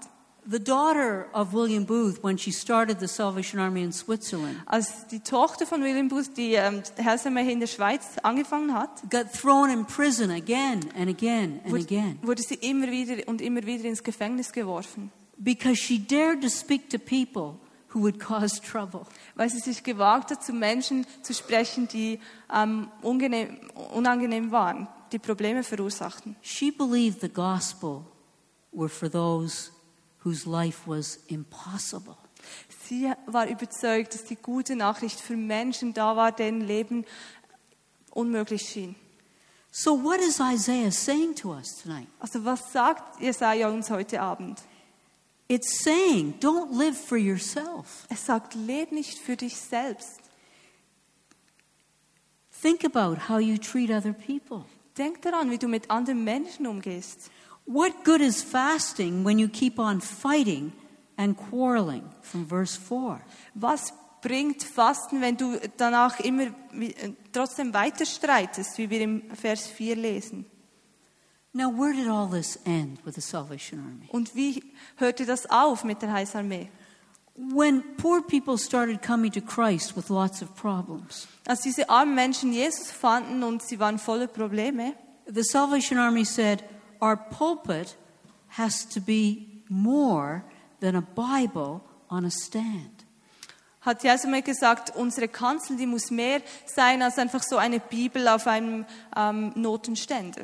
The 0.49 0.59
daughter 0.59 1.27
of 1.33 1.53
William 1.53 1.85
Booth, 1.85 2.23
when 2.23 2.35
she 2.35 2.51
started 2.51 2.99
the 2.99 3.07
Salvation 3.07 3.59
Army 3.59 3.83
in 3.83 3.91
Switzerland, 3.91 4.57
Als 4.65 5.05
die 5.11 5.19
Tochter 5.19 5.67
von 5.67 5.83
William 5.83 6.07
Booth 6.07 6.35
die 6.35 6.53
ähm, 6.53 6.81
Heilsarmee 7.03 7.51
in 7.51 7.59
der 7.59 7.67
Schweiz 7.67 8.17
angefangen 8.23 8.73
hat, 8.73 9.03
got 9.11 9.31
thrown 9.31 9.69
in 9.69 9.85
prison 9.85 10.31
again 10.31 10.79
and 10.97 11.07
again 11.07 11.59
and 11.63 11.71
wurde, 11.71 11.83
again 11.83 12.19
wurde 12.23 12.41
sie 12.41 12.55
immer 12.55 12.89
wieder 12.89 13.27
und 13.27 13.41
immer 13.41 13.63
wieder 13.63 13.83
ins 13.85 14.01
Gefängnis 14.01 14.51
geworfen, 14.51 15.11
because 15.37 15.75
she 15.75 15.99
dared 15.99 16.41
to 16.41 16.49
speak 16.49 16.89
to 16.89 16.97
people 16.97 17.59
who 17.93 18.01
would 18.01 18.19
cause 18.19 18.61
trouble. 18.61 19.05
weil 19.35 19.49
sie 19.49 19.59
sich 19.59 19.83
gewagt 19.83 20.31
hat, 20.31 20.43
zu 20.43 20.53
Menschen 20.53 21.05
zu 21.21 21.33
sprechen, 21.33 21.87
die 21.87 22.19
ähm, 22.53 22.89
ungenehm, 23.01 23.57
unangenehm 23.93 24.51
waren, 24.51 24.87
die 25.11 25.19
Probleme 25.19 25.63
verursachten. 25.63 26.35
She 26.41 26.71
believed 26.71 27.21
the 27.21 27.29
gospel 27.29 28.05
were 28.71 28.89
for 28.89 29.09
those 29.09 29.71
whose 30.23 30.49
life 30.49 30.81
was 30.85 31.19
impossible. 31.27 32.15
Sie 32.87 33.11
war 33.25 33.47
überzeugt, 33.47 34.13
dass 34.13 34.25
die 34.25 34.35
gute 34.35 34.75
Nachricht 34.75 35.19
für 35.19 35.35
Menschen 35.35 35.93
da 35.93 36.15
war, 36.15 36.31
deren 36.31 36.61
Leben 36.61 37.05
unmöglich 38.11 38.61
schien. 38.63 38.95
So, 39.71 40.03
what 40.03 40.19
is 40.19 40.39
Isaiah 40.39 40.91
saying 40.91 41.35
to 41.35 41.53
us 41.53 41.83
tonight? 41.83 42.07
Also 42.19 42.43
was 42.43 42.71
sagt 42.71 43.21
Jesaja 43.21 43.69
uns 43.69 43.91
heute 43.91 44.19
Abend? 44.19 44.59
It's 45.49 45.83
saying, 45.83 46.35
don't 46.39 46.77
live 46.77 46.95
for 46.95 47.17
yourself. 47.17 48.05
Es 48.09 48.25
sagt, 48.25 48.53
leb 48.53 48.91
nicht 48.91 49.17
für 49.17 49.35
dich 49.35 49.57
selbst. 49.57 50.21
Think 52.61 52.83
about 52.83 53.27
how 53.27 53.39
you 53.39 53.57
treat 53.57 53.89
other 53.89 54.13
people. 54.13 54.65
Denk 54.95 55.23
daran, 55.23 55.49
wie 55.49 55.57
du 55.57 55.67
mit 55.67 55.89
anderen 55.89 56.23
Menschen 56.23 56.67
umgehst. 56.67 57.31
What 57.65 58.03
good 58.03 58.21
is 58.21 58.43
fasting 58.43 59.25
when 59.25 59.39
you 59.39 59.47
keep 59.47 59.79
on 59.79 60.01
fighting 60.01 60.71
and 61.17 61.35
quarreling? 61.35 62.03
From 62.21 62.45
verse 62.47 62.77
4. 62.77 63.19
Was 63.55 63.91
bringt 64.21 64.63
Fasten, 64.63 65.19
wenn 65.21 65.35
du 65.35 65.59
danach 65.77 66.19
immer 66.19 66.47
äh, 66.73 67.13
trotzdem 67.31 67.73
weiter 67.73 68.05
streitest, 68.05 68.77
wie 68.77 68.89
wir 68.89 69.01
im 69.01 69.23
Vers 69.35 69.67
4 69.67 69.95
lesen? 69.95 70.45
Now, 71.51 71.69
where 71.69 71.93
did 71.93 72.07
all 72.07 72.27
this 72.27 72.59
end 72.65 72.99
with 73.05 73.15
the 73.15 73.21
Salvation 73.21 73.79
Army? 73.79 74.07
Und 74.11 74.35
wie 74.35 74.63
hörte 74.97 75.25
das 75.25 75.49
auf 75.49 75.83
mit 75.83 76.01
der 76.01 76.11
Heilsarmee? 76.13 76.69
When 77.35 77.83
poor 77.97 78.21
people 78.21 78.57
started 78.57 79.01
coming 79.01 79.31
to 79.31 79.41
Christ 79.41 79.95
with 79.95 80.09
lots 80.09 80.43
of 80.43 80.53
problems, 80.55 81.27
Als 81.47 81.61
diese 81.61 81.89
armen 81.89 82.13
Menschen 82.13 82.53
Jesus 82.53 82.91
fanden 82.91 83.43
und 83.43 83.63
sie 83.63 83.79
waren 83.79 83.97
voller 83.97 84.27
Probleme, 84.27 84.93
the 85.25 85.43
Salvation 85.43 85.97
Army 85.97 86.25
said, 86.25 86.63
Our 87.01 87.15
pulpit 87.15 87.95
has 88.57 88.87
to 88.89 88.99
be 88.99 89.63
more 89.69 90.43
than 90.81 90.95
a 90.95 91.01
Bible 91.01 91.81
on 92.09 92.25
a 92.25 92.29
stand. 92.29 93.05
hat 93.81 94.03
die 94.03 94.09
Heilsarmee 94.09 94.41
gesagt, 94.41 94.95
unsere 94.95 95.29
Kanzel, 95.29 95.77
die 95.77 95.87
muss 95.87 96.11
mehr 96.11 96.41
sein 96.65 97.01
als 97.01 97.17
einfach 97.17 97.41
so 97.41 97.57
eine 97.57 97.79
Bibel 97.79 98.27
auf 98.27 98.45
einem 98.45 98.85
ähm, 99.15 99.53
Notenständer. 99.55 100.41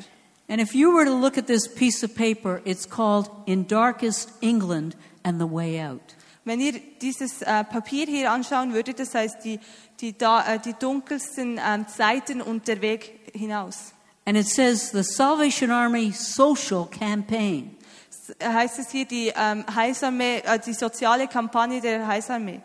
And 0.48 0.60
if 0.60 0.74
you 0.74 0.92
were 0.94 1.04
to 1.04 1.14
look 1.14 1.36
at 1.36 1.46
this 1.46 1.66
piece 1.66 2.04
of 2.04 2.14
paper, 2.14 2.60
it's 2.64 2.88
called 2.88 3.28
In 3.46 3.66
Darkest 3.66 4.30
England 4.40 4.96
and 5.24 5.40
the 5.40 5.46
Way 5.50 5.80
Out. 5.82 6.14
Wenn 6.44 6.60
ihr 6.60 6.74
dieses 7.02 7.42
äh, 7.42 7.64
Papier 7.64 8.06
hier 8.06 8.30
anschauen 8.30 8.72
würdet, 8.72 9.00
das 9.00 9.12
heißt 9.14 9.44
die, 9.44 9.58
die, 10.00 10.16
da, 10.16 10.54
äh, 10.54 10.60
die 10.60 10.74
dunkelsten 10.74 11.58
ähm, 11.64 11.88
Zeiten 11.88 12.40
und 12.40 12.68
der 12.68 12.80
Weg 12.80 13.32
hinaus. 13.34 13.92
And 14.24 14.36
it 14.36 14.46
says 14.48 14.90
the 14.92 15.02
Salvation 15.02 15.70
Army 15.72 16.12
Social 16.12 16.86
Campaign. 16.86 17.76
S- 18.08 18.34
äh, 18.38 18.48
Heißt 18.48 18.78
es 18.78 18.90
hier 18.90 19.04
die 19.04 19.32
ähm, 19.36 19.64
Heilsarmee, 19.74 20.38
äh, 20.44 20.60
die 20.64 20.74
soziale 20.74 21.26
Kampagne 21.26 21.80
der 21.80 22.06
Heilsarmee. 22.06 22.60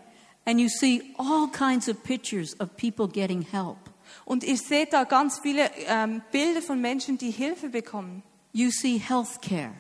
And 0.45 0.59
you 0.59 0.69
see 0.69 1.01
all 1.17 1.47
kinds 1.51 1.89
of 1.89 2.03
pictures 2.03 2.59
of 2.59 2.69
people 2.77 3.07
getting 3.07 3.41
help. 3.41 3.77
Und 4.31 4.45
ihr 4.45 4.55
seht 4.55 4.93
da 4.93 5.03
ganz 5.03 5.39
viele 5.39 5.69
ähm, 5.88 6.21
Bilder 6.31 6.61
von 6.61 6.79
Menschen, 6.79 7.17
die 7.17 7.31
Hilfe 7.31 7.67
bekommen. 7.67 8.23
You 8.53 8.69
see 8.71 8.97
health 8.97 9.41
care, 9.41 9.73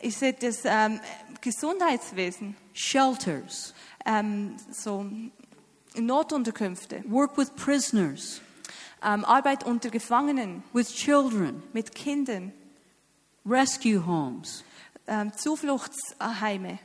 Ihr 0.00 0.12
seht 0.12 0.44
das 0.44 0.60
ähm, 0.62 1.00
Gesundheitswesen, 1.40 2.54
shelters, 2.72 3.74
ähm, 4.06 4.54
so 4.70 5.04
Notunterkünfte, 5.96 7.02
work 7.08 7.36
with 7.36 7.50
prisoners, 7.56 8.40
ähm, 9.02 9.24
Arbeit 9.24 9.64
unter 9.64 9.90
Gefangenen, 9.90 10.62
with 10.72 10.94
children, 10.94 11.64
mit 11.72 11.92
Kindern, 11.92 12.52
rescue 13.44 14.06
homes, 14.06 14.62
ähm, 15.08 15.32
Zufluchtsheime. 15.36 16.78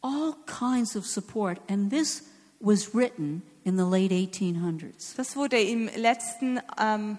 all 0.00 0.34
kinds 0.46 0.96
of 0.96 1.04
support. 1.04 1.60
And 1.68 1.90
this 1.90 2.22
was 2.58 2.94
written 2.94 3.42
in 3.64 3.76
the 3.76 3.84
late 3.84 4.14
1800s. 4.14 5.16
Das 5.16 5.36
wurde 5.36 5.60
im 5.60 5.88
letzten 5.96 6.60
ähm, 6.80 7.18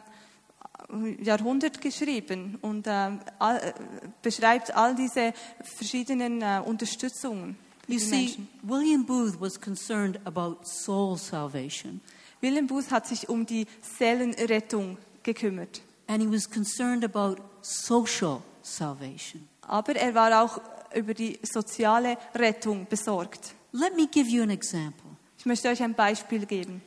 Jahrhundert 1.22 1.82
geschrieben 1.82 2.58
und 2.62 2.86
ähm, 2.88 3.20
all, 3.40 3.58
äh, 3.58 3.74
beschreibt 4.22 4.76
all 4.76 4.96
diese 4.96 5.34
verschiedenen 5.62 6.42
äh, 6.42 6.62
Unterstützungen. 6.66 7.58
You 7.88 8.00
see, 8.00 8.16
Menschen. 8.16 8.48
William 8.64 9.06
Booth 9.06 9.40
was 9.40 9.60
concerned 9.60 10.20
about 10.26 10.58
soul 10.64 11.18
salvation, 11.18 12.02
Wilhelm 12.42 12.66
Booth 12.68 12.90
hat 12.90 13.08
sich 13.08 13.30
um 13.30 13.46
die 13.46 13.68
Seelenrettung 13.98 14.98
gekümmert. 15.24 15.82
and 16.08 16.22
he 16.22 16.28
was 16.28 16.46
concerned 16.46 17.04
about 17.04 17.38
social 17.62 18.42
salvation. 18.64 19.48
Aber 19.62 19.96
er 19.96 20.14
war 20.14 20.44
auch 20.44 20.60
über 20.94 21.14
die 21.14 21.40
soziale 21.44 22.18
Rettung 22.36 22.86
besorgt. 22.90 23.54
Let 23.72 23.96
me 23.96 24.08
give 24.08 24.28
you 24.30 24.44
an 24.44 24.50
example. 24.50 25.01
Ich 25.42 25.46
möchte 25.48 25.70
euch 25.70 25.82
ein 25.82 25.96
Beispiel 25.96 26.46
geben. 26.46 26.84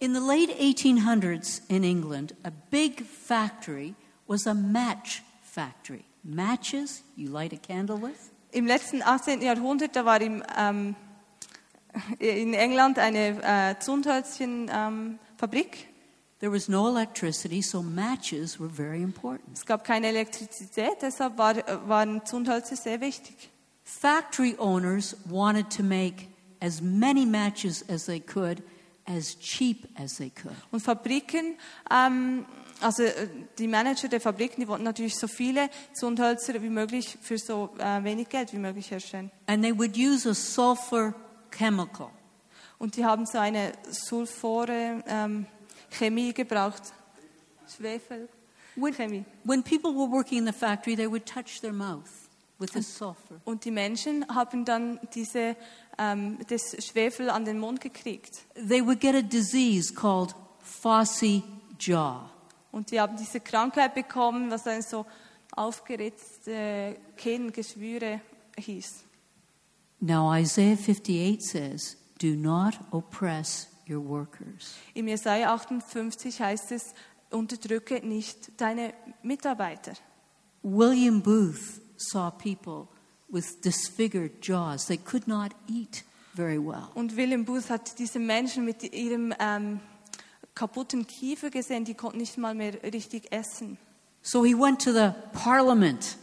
In 0.00 0.14
the 0.14 0.20
late 0.20 0.52
1800s 0.60 1.62
in 1.68 1.84
England, 1.84 2.34
a 2.42 2.50
big 2.68 3.06
factory 3.06 3.94
was 4.26 4.48
a 4.48 4.52
match 4.52 5.22
factory. 5.44 6.02
Matches 6.24 7.04
you 7.14 7.30
light 7.30 7.52
a 7.52 7.56
candle 7.56 8.02
with? 8.02 8.32
Im 8.50 8.66
letzten 8.66 9.00
18. 9.00 9.42
Jahrhundert, 9.42 9.94
da 9.94 10.04
war 10.04 10.20
im, 10.20 10.42
ähm, 10.58 10.96
in 12.18 12.54
England 12.54 12.98
eine 12.98 13.40
äh, 13.44 13.78
Zündhölzchenfabrik. 13.78 15.86
Ähm. 15.86 15.94
There 16.40 16.50
was 16.50 16.68
no 16.68 16.88
electricity, 16.88 17.62
so 17.62 17.80
matches 17.80 18.58
were 18.58 18.68
very 18.68 19.02
important. 19.02 19.56
es 19.56 19.64
gab 19.64 19.84
keine 19.84 20.08
Elektrizität, 20.08 20.96
deshalb 21.00 21.38
war, 21.38 21.56
äh, 21.56 21.62
waren 21.86 22.26
Zündhölzer 22.26 22.74
sehr 22.74 23.00
wichtig. 23.00 23.50
Factory 23.84 24.56
owners 24.58 25.16
wanted 25.26 25.70
to 25.70 25.84
make 25.84 26.33
as 26.64 26.80
many 26.80 27.26
matches 27.26 27.84
as 27.88 28.06
they 28.06 28.20
could, 28.20 28.62
as 29.06 29.36
cheap 29.38 29.86
as 29.98 30.16
they 30.16 30.30
could. 30.30 30.54
Und 30.70 30.80
Fabriken, 30.80 31.56
ähm, 31.90 32.46
also 32.80 33.02
äh, 33.02 33.28
die 33.58 33.68
Manager 33.68 34.08
der 34.08 34.20
Fabriken, 34.20 34.62
die 34.62 34.68
wollten 34.68 34.84
natürlich 34.84 35.16
so 35.16 35.26
viele 35.26 35.68
Zündhölzer 35.92 36.62
wie 36.62 36.70
möglich 36.70 37.18
für 37.20 37.38
so 37.38 37.70
äh, 37.78 38.02
wenig 38.02 38.28
Geld 38.28 38.52
wie 38.52 38.58
möglich 38.58 38.90
herstellen. 38.90 39.30
And 39.46 39.62
they 39.62 39.76
would 39.76 39.96
use 39.96 40.28
a 40.28 40.34
sulfur 40.34 41.14
chemical. 41.50 42.10
Und 42.78 42.96
die 42.96 43.04
haben 43.04 43.26
so 43.26 43.38
eine 43.38 43.72
Sulfore 43.90 45.02
ähm, 45.06 45.46
Chemie 45.90 46.32
gebraucht. 46.32 46.82
Schwefel. 47.76 48.28
Chemie. 48.96 49.24
When 49.44 49.62
people 49.62 49.94
were 49.94 50.10
working 50.10 50.38
in 50.38 50.46
the 50.46 50.52
factory, 50.52 50.96
they 50.96 51.06
would 51.06 51.24
touch 51.24 51.60
their 51.60 51.72
mouth 51.72 52.28
with 52.58 52.72
the 52.72 52.82
sulfur. 52.82 53.40
Und 53.44 53.64
die 53.64 53.70
Menschen 53.70 54.26
haben 54.28 54.64
dann 54.64 54.98
diese, 55.14 55.56
ähm, 55.98 56.38
das 56.48 56.84
Schwefel 56.84 57.30
an 57.30 57.44
den 57.44 57.58
Mund 57.58 57.80
gekriegt. 57.80 58.42
They 58.54 58.84
would 58.84 59.00
get 59.00 59.14
a 59.14 59.22
disease 59.22 59.92
called 59.92 60.34
Fossey 60.60 61.42
jaw. 61.78 62.30
Und 62.72 62.90
die 62.90 63.00
haben 63.00 63.16
diese 63.16 63.40
Krankheit 63.40 63.94
bekommen, 63.94 64.50
was 64.50 64.64
dann 64.64 64.82
so 64.82 65.06
aufgeritzte 65.52 66.96
Kehlengeschwüre 67.16 68.20
hieß. 68.58 69.04
Now, 70.00 70.34
Isaiah 70.34 70.76
58 70.76 71.40
says, 71.40 71.96
Do 72.18 72.34
not 72.34 72.74
oppress 72.90 73.68
your 73.88 74.06
workers. 74.06 74.74
Im 74.94 75.08
Jesaja 75.08 75.52
58 75.52 76.40
heißt 76.40 76.72
es, 76.72 76.94
unterdrücke 77.30 78.06
nicht 78.06 78.60
deine 78.60 78.94
Mitarbeiter. 79.22 79.92
William 80.62 81.22
Booth 81.22 81.80
saw 81.96 82.30
people 82.30 82.88
with 83.28 83.60
disfigured 83.62 84.40
jaws. 84.42 84.86
They 84.86 84.96
could 84.98 85.26
not 85.26 85.52
eat 85.68 86.04
very 86.34 86.58
well. 86.58 86.88
Und 86.94 87.16
William 87.16 87.44
Booth 87.44 87.70
hat 87.70 87.98
diese 87.98 88.18
Menschen 88.18 88.64
mit 88.64 88.82
ihrem 88.82 89.34
ähm, 89.38 89.80
kaputten 90.54 91.06
Kiefer 91.06 91.50
gesehen, 91.50 91.84
die 91.84 91.94
konnten 91.94 92.18
nicht 92.18 92.38
mal 92.38 92.54
mehr 92.54 92.82
richtig 92.82 93.32
essen. 93.32 93.78
So 94.22 94.44
he 94.44 94.54
went 94.54 94.82
to 94.82 94.92
the 94.92 95.10
parliament. 95.32 96.16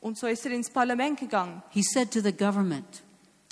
Und 0.00 0.18
so 0.18 0.26
ist 0.26 0.46
er 0.46 0.52
ins 0.52 0.70
Parlament 0.70 1.18
gegangen 1.18 1.62
He 1.70 1.82
said 1.82 2.10
to 2.12 2.20
the 2.20 2.32
government, 2.32 3.02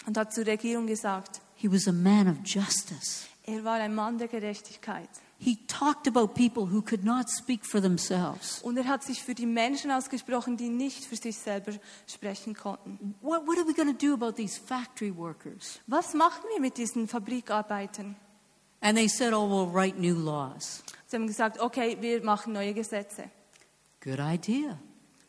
und 0.06 0.16
hat 0.16 0.32
zur 0.32 0.46
Regierung 0.46 0.86
gesagt, 0.86 1.40
he 1.56 1.70
was 1.70 1.86
a 1.88 1.92
man 1.92 2.28
of 2.28 2.36
justice. 2.44 3.26
er 3.44 3.64
war 3.64 3.74
ein 3.74 3.94
Mann 3.94 4.18
der 4.18 4.28
Gerechtigkeit. 4.28 5.08
He 5.40 5.56
talked 5.68 6.08
about 6.08 6.34
people 6.34 6.66
who 6.66 6.82
could 6.82 7.04
not 7.04 7.30
speak 7.30 7.64
for 7.64 7.80
themselves. 7.80 8.60
Und 8.62 8.76
er 8.76 8.88
hat 8.88 9.04
sich 9.04 9.22
für 9.22 9.34
die 9.34 9.46
Menschen 9.46 9.92
ausgesprochen, 9.92 10.56
die 10.56 10.68
nicht 10.68 11.04
für 11.04 11.14
sich 11.14 11.38
selber 11.38 11.72
sprechen 12.08 12.54
konnten. 12.54 13.14
What, 13.20 13.46
what 13.46 13.56
are 13.56 13.66
we 13.66 13.72
going 13.72 13.96
to 13.96 14.06
do 14.06 14.12
about 14.14 14.32
these 14.32 14.58
factory 14.58 15.16
workers? 15.16 15.78
Was 15.86 16.12
machen 16.14 16.42
wir 16.52 16.60
mit 16.60 16.76
diesen 16.76 17.06
Fabrikarbeitern? 17.06 18.16
And 18.80 18.96
they 18.96 19.08
said, 19.08 19.32
oh, 19.32 19.46
we'll 19.46 19.72
write 19.72 19.98
new 19.98 20.14
laws. 20.14 20.82
Sie 21.06 21.16
haben 21.16 21.26
gesagt, 21.26 21.60
okay, 21.60 21.96
wir 22.00 22.22
machen 22.24 22.52
neue 22.52 22.74
Gesetze. 22.74 23.30
Good 24.00 24.18
idea. 24.20 24.78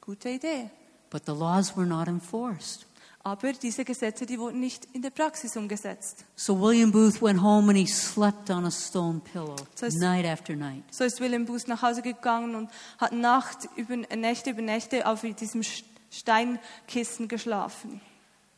Gute 0.01 0.29
Idee. 0.29 0.71
But 1.11 1.25
the 1.25 1.33
laws 1.33 1.75
were 1.75 1.87
not 1.87 2.07
enforced. 2.07 2.85
Aber 3.21 3.51
diese 3.51 3.83
Gesetze, 3.83 4.25
die 4.25 4.39
wurden 4.39 4.59
nicht 4.61 4.87
in 4.93 5.01
der 5.01 5.09
Praxis 5.09 5.55
umgesetzt. 5.57 6.23
So 6.35 6.59
William 6.59 6.91
Booth 6.91 7.21
went 7.21 7.41
home 7.41 7.69
and 7.69 7.77
he 7.77 7.85
slept 7.85 8.49
on 8.49 8.65
a 8.65 8.71
stone 8.71 9.19
pillow 9.19 9.55
So 9.75 9.87
it's- 9.87 9.99
night 9.99 10.25
after 10.25 10.55
night. 10.55 10.83
So 10.89 11.03
ist 11.03 11.19
William 11.19 11.45
Booth 11.45 11.67
nach 11.67 11.81
Hause 11.81 12.01
gegangen 12.01 12.55
und 12.55 12.69
hat 12.97 13.11
Nacht 13.11 13.67
über, 13.75 13.97
Nächte 14.15 14.51
über 14.51 14.61
Nächte 14.61 15.05
auf 15.05 15.21
diesem 15.21 15.63
Steinkissen 16.09 17.27
geschlafen. 17.27 17.99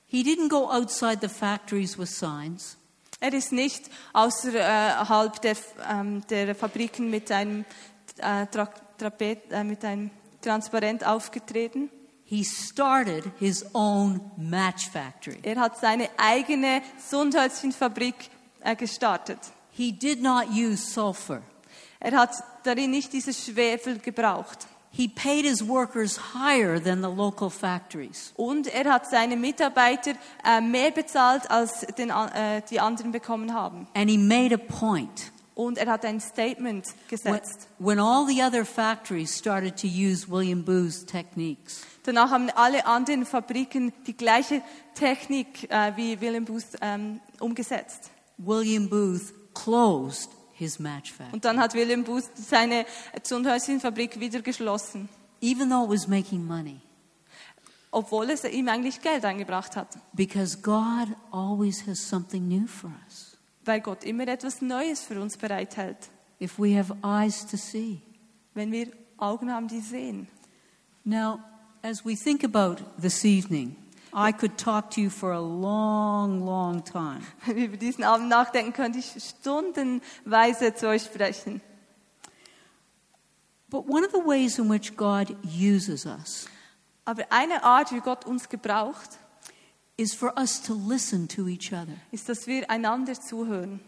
He 0.05 0.21
didn't 0.23 0.49
go 0.49 0.69
outside 0.69 1.17
the 1.21 1.27
factories 1.29 1.97
with 1.97 2.15
signs. 2.17 2.77
Er 3.19 3.33
ist 3.33 3.51
nicht 3.51 3.89
außerhalb 4.13 5.41
der, 5.41 5.55
ähm, 5.89 6.21
der 6.29 6.53
Fabriken 6.55 7.09
mit 7.09 7.31
einem, 7.31 7.65
äh, 8.17 8.45
Tra 8.47 8.69
Trapet, 8.97 9.51
äh, 9.51 9.63
mit 9.63 9.83
einem 9.83 10.11
Transparent 10.41 11.03
aufgetreten. 11.05 11.89
He 12.31 12.45
started 12.45 13.29
his 13.39 13.65
own 13.73 14.21
match 14.37 14.87
factory. 14.87 15.39
Er 15.43 15.59
hat 15.59 15.77
seine 15.77 16.09
eigene 16.15 16.81
Sundhölzchenfabrik 16.97 18.15
äh, 18.61 18.73
gestartet. 18.73 19.37
He 19.71 19.91
did 19.91 20.21
not 20.21 20.47
use 20.49 20.77
sulfur. 20.77 21.41
Er 21.99 22.13
hat 22.13 22.33
darin 22.63 22.91
nicht 22.91 23.11
dieses 23.11 23.45
Schwefel 23.45 23.99
gebraucht. 23.99 24.59
He 24.91 25.09
paid 25.09 25.43
his 25.43 25.67
workers 25.67 26.33
higher 26.33 26.81
than 26.81 27.01
the 27.01 27.09
local 27.13 27.49
factories. 27.49 28.31
Und 28.37 28.67
er 28.67 28.93
hat 28.93 29.09
seine 29.09 29.35
Mitarbeiter 29.35 30.13
äh, 30.45 30.61
mehr 30.61 30.91
bezahlt, 30.91 31.51
als 31.51 31.85
den, 31.97 32.11
äh, 32.11 32.61
die 32.69 32.79
anderen 32.79 33.11
bekommen 33.11 33.53
haben. 33.53 33.87
And 33.93 34.09
he 34.09 34.17
made 34.17 34.55
a 34.55 34.57
point. 34.57 35.33
Und 35.63 35.77
er 35.77 35.91
hat 35.91 36.05
ein 36.05 36.19
Statement 36.19 36.85
When, 36.87 36.95
gesetzt. 37.09 37.67
when 37.77 37.99
all 37.99 38.25
the 38.27 38.41
other 38.41 38.65
factories 38.65 39.37
started 39.37 39.75
to 39.77 39.87
use 39.87 40.27
William 40.29 40.63
Booth's 40.63 41.05
techniques, 41.05 41.81
Danach 42.03 42.31
haben 42.31 42.49
alle 42.55 42.87
anderen 42.87 43.25
Fabriken 43.27 43.93
die 44.07 44.17
gleiche 44.17 44.63
Technik 44.95 45.69
äh, 45.69 45.91
wie 45.95 46.19
William 46.19 46.45
Booth 46.45 46.65
ähm, 46.81 47.19
umgesetzt. 47.39 48.09
William 48.39 48.89
Booth 48.89 49.33
closed 49.53 50.31
his 50.53 50.79
match 50.79 51.11
factory, 51.11 51.33
Und 51.33 51.45
dann 51.45 51.59
hat 51.59 51.75
William 51.75 52.03
Booth 52.03 52.23
seine 52.33 52.85
Zündhölzchenfabrik 53.21 54.19
wieder 54.19 54.41
geschlossen, 54.41 55.09
even 55.41 55.69
though 55.69 55.83
it 55.83 55.89
was 55.91 56.07
making 56.07 56.43
money, 56.45 56.79
obwohl 57.91 58.29
es 58.31 58.43
ihm 58.45 58.67
eigentlich 58.67 58.99
Geld 59.01 59.23
eingebracht 59.23 59.75
hat. 59.75 59.89
because 60.13 60.57
God 60.57 61.09
always 61.31 61.85
has 61.85 61.99
something 61.99 62.47
new 62.47 62.65
for 62.65 62.89
us. 63.07 63.30
Weil 63.65 63.81
Gott 63.81 64.03
immer 64.03 64.27
etwas 64.27 64.61
Neues 64.61 65.01
für 65.01 65.21
uns 65.21 65.37
bereithält, 65.37 66.09
If 66.41 66.57
we 66.57 66.75
have 66.77 66.95
eyes 67.03 67.45
to 67.47 67.57
see. 67.57 68.01
wenn 68.53 68.71
wir 68.71 68.87
Augen 69.17 69.51
haben, 69.53 69.67
die 69.67 69.81
sehen. 69.81 70.27
Now, 71.03 71.39
as 71.83 72.03
we 72.03 72.15
think 72.15 72.43
about 72.43 72.77
this 72.99 73.23
evening, 73.23 73.75
I 74.13 74.33
could 74.33 74.57
talk 74.57 74.91
to 74.91 75.01
you 75.01 75.09
for 75.09 75.31
a 75.31 75.39
long, 75.39 76.43
long 76.43 76.83
time. 76.83 77.21
Wenn 77.45 77.55
wir 77.55 77.65
über 77.65 77.77
diesen 77.77 78.03
Abend 78.03 78.27
nachdenken, 78.27 78.73
könnte 78.73 78.99
ich 78.99 79.13
stundenweise 79.23 80.73
zu 80.73 80.87
euch 80.87 81.03
sprechen. 81.03 81.61
But 83.69 83.87
one 83.87 84.05
of 84.05 84.11
the 84.11 84.19
ways 84.19 84.59
in 84.59 84.69
which 84.69 84.97
God 84.97 85.33
uses 85.43 86.05
us 86.05 86.47
Aber 87.05 87.23
eine 87.29 87.63
Art, 87.63 87.93
wie 87.93 88.01
Gott 88.01 88.25
uns 88.25 88.49
gebraucht, 88.49 89.17
is 90.01 90.13
for 90.13 90.33
us 90.37 90.59
to 90.63 90.73
listen 90.73 91.27
to 91.27 91.47
each 91.47 91.71
other. 91.71 91.93
ist, 92.11 92.27
dass 92.27 92.47
wir 92.47 92.69
einander 92.69 93.13
zuhören. 93.13 93.79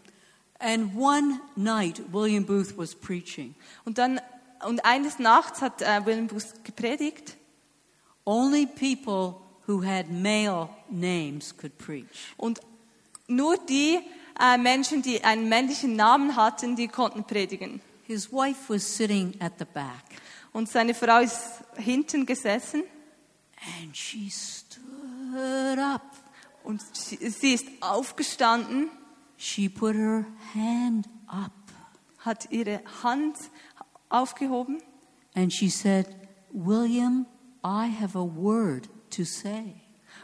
And 0.60 0.94
one 0.96 1.40
night, 1.56 2.00
William 2.12 2.44
Booth 2.46 2.78
was 2.78 2.94
preaching. 2.94 3.54
Und 3.84 3.98
dann 3.98 4.20
und 4.66 4.84
eines 4.84 5.18
Nachts 5.18 5.60
hat 5.60 5.82
äh, 5.82 6.06
William 6.06 6.26
Booth 6.28 6.64
gepredigt 6.64 7.36
Only 8.24 8.64
people 8.66 9.34
who 9.66 9.84
had 9.84 10.10
male 10.10 10.70
names 10.88 11.54
could 11.56 11.76
preach. 11.76 12.32
und 12.38 12.60
nur 13.26 13.56
die 13.58 13.98
äh, 14.40 14.56
Menschen, 14.56 15.02
die 15.02 15.22
einen 15.24 15.48
männlichen 15.48 15.96
Namen 15.96 16.36
hatten, 16.36 16.76
die 16.76 16.88
konnten 16.88 17.24
predigen. 17.24 17.80
His 18.06 18.32
wife 18.32 18.72
was 18.72 18.96
sitting 18.96 19.34
at 19.40 19.54
the 19.58 19.64
back, 19.64 20.04
Und 20.52 20.68
seine 20.70 20.94
Frau 20.94 21.20
ist 21.20 21.64
hinten 21.76 22.24
gesessen 22.24 22.84
and 23.82 23.96
she 23.96 24.30
stood 24.30 24.84
up 25.78 26.02
und 26.62 26.82
sie, 26.96 27.16
sie 27.30 27.54
ist 27.54 27.66
aufgestanden 27.80 28.90
she 29.36 29.68
put 29.68 29.94
her 29.94 30.24
hand 30.54 31.08
up 31.26 31.52
hat 32.18 32.50
ihre 32.50 32.80
Hand 33.02 33.36
aufgehoben 34.08 34.82
and 35.34 35.52
she 35.52 35.68
said, 35.68 36.06
William, 36.52 37.26
I 37.64 37.86
have 37.88 38.16
a 38.16 38.22
word 38.24 38.88
to 39.10 39.24
say. 39.24 39.74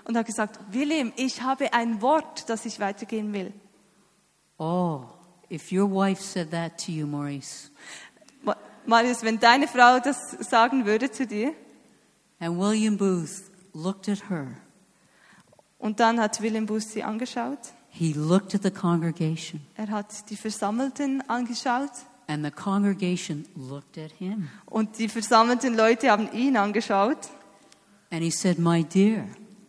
und 0.04 0.16
hat 0.16 0.26
gesagt, 0.26 0.58
William, 0.72 1.12
ich 1.16 1.42
habe 1.42 1.72
ein 1.72 2.00
Wort, 2.00 2.48
das 2.48 2.64
ich 2.64 2.80
weitergehen 2.80 3.32
will. 3.32 3.52
Oh, 4.58 5.04
if 5.50 5.72
your 5.72 5.90
wife 5.90 6.22
said 6.22 6.50
that 6.52 6.78
to 6.84 6.92
you, 6.92 7.06
Maurice, 7.06 7.70
Ma- 8.42 8.56
Marius, 8.86 9.22
wenn 9.22 9.38
deine 9.40 9.66
Frau 9.68 9.98
das 9.98 10.16
sagen 10.48 10.86
würde 10.86 11.10
zu 11.10 11.26
dir, 11.26 11.54
and 12.38 12.58
William 12.58 12.96
Booth 12.96 13.50
looked 13.72 14.08
at 14.08 14.30
her, 14.30 14.56
und 15.80 15.98
dann 15.98 16.20
hat 16.20 16.40
William 16.40 16.66
Booth 16.66 16.82
sie 16.84 17.02
angeschaut, 17.02 17.58
he 17.88 18.12
looked 18.12 18.54
at 18.54 18.62
the 18.62 18.70
congregation, 18.70 19.60
er 19.74 19.88
hat 19.88 20.30
die 20.30 20.36
Versammelten 20.36 21.28
angeschaut 21.28 21.90
and 22.28 22.44
the 22.44 22.50
congregation 22.52 23.44
looked 23.56 23.98
at 23.98 24.12
him. 24.12 24.48
und 24.66 24.98
die 24.98 25.08
versammelten 25.08 25.74
Leute 25.74 26.10
haben 26.10 26.30
ihn 26.32 26.56
angeschaut 26.56 27.18
And 28.12 28.22
he 28.22 28.30
said, 28.30 28.58
My 28.58 28.82
dear, 28.84 29.26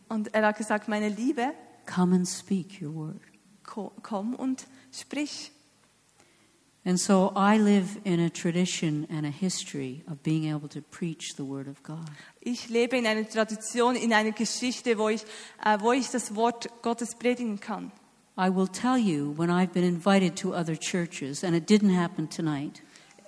und 0.09 0.33
er 0.33 0.45
hat 0.47 0.57
gesagt, 0.57 0.87
meine 0.87 1.09
Liebe, 1.09 1.53
come 1.85 2.15
and 2.15 2.27
speak 2.27 2.81
your 2.81 2.93
word. 2.95 3.21
ko- 3.63 3.91
komm 4.01 4.33
und 4.35 4.65
sprich. 4.91 5.51
And 6.83 6.99
so 6.99 7.31
I 7.35 7.59
live 7.59 7.99
in 8.03 8.19
a 8.19 8.29
tradition 8.31 9.05
and 9.11 9.27
a 9.27 9.29
history 9.29 10.03
of 10.09 10.23
being 10.23 10.51
able 10.51 10.67
to 10.69 10.81
preach 10.81 11.35
the 11.37 11.43
word 11.43 11.67
of 11.67 11.83
God. 11.83 12.09
Ich 12.43 12.69
lebe 12.69 12.97
in 12.97 13.05
einer 13.05 13.27
Tradition, 13.29 13.95
in 13.95 14.11
einer 14.13 14.31
Geschichte, 14.31 14.97
wo 14.97 15.09
ich, 15.09 15.21
äh, 15.63 15.77
wo 15.79 15.91
ich 15.91 16.09
das 16.09 16.35
Wort 16.35 16.69
Gottes 16.81 17.13
predigen 17.15 17.59
kann. 17.59 17.91
I 18.35 18.49
will 18.49 18.67
tell 18.67 18.97
you 18.97 19.35
when 19.37 19.51
I've 19.51 19.73
been 19.73 19.83
invited 19.83 20.35
to 20.37 20.55
other 20.55 20.75
churches, 20.75 21.43
and 21.43 21.55
it 21.55 21.69
didn't 21.69 21.95
happen 21.95 22.27
tonight. 22.29 22.81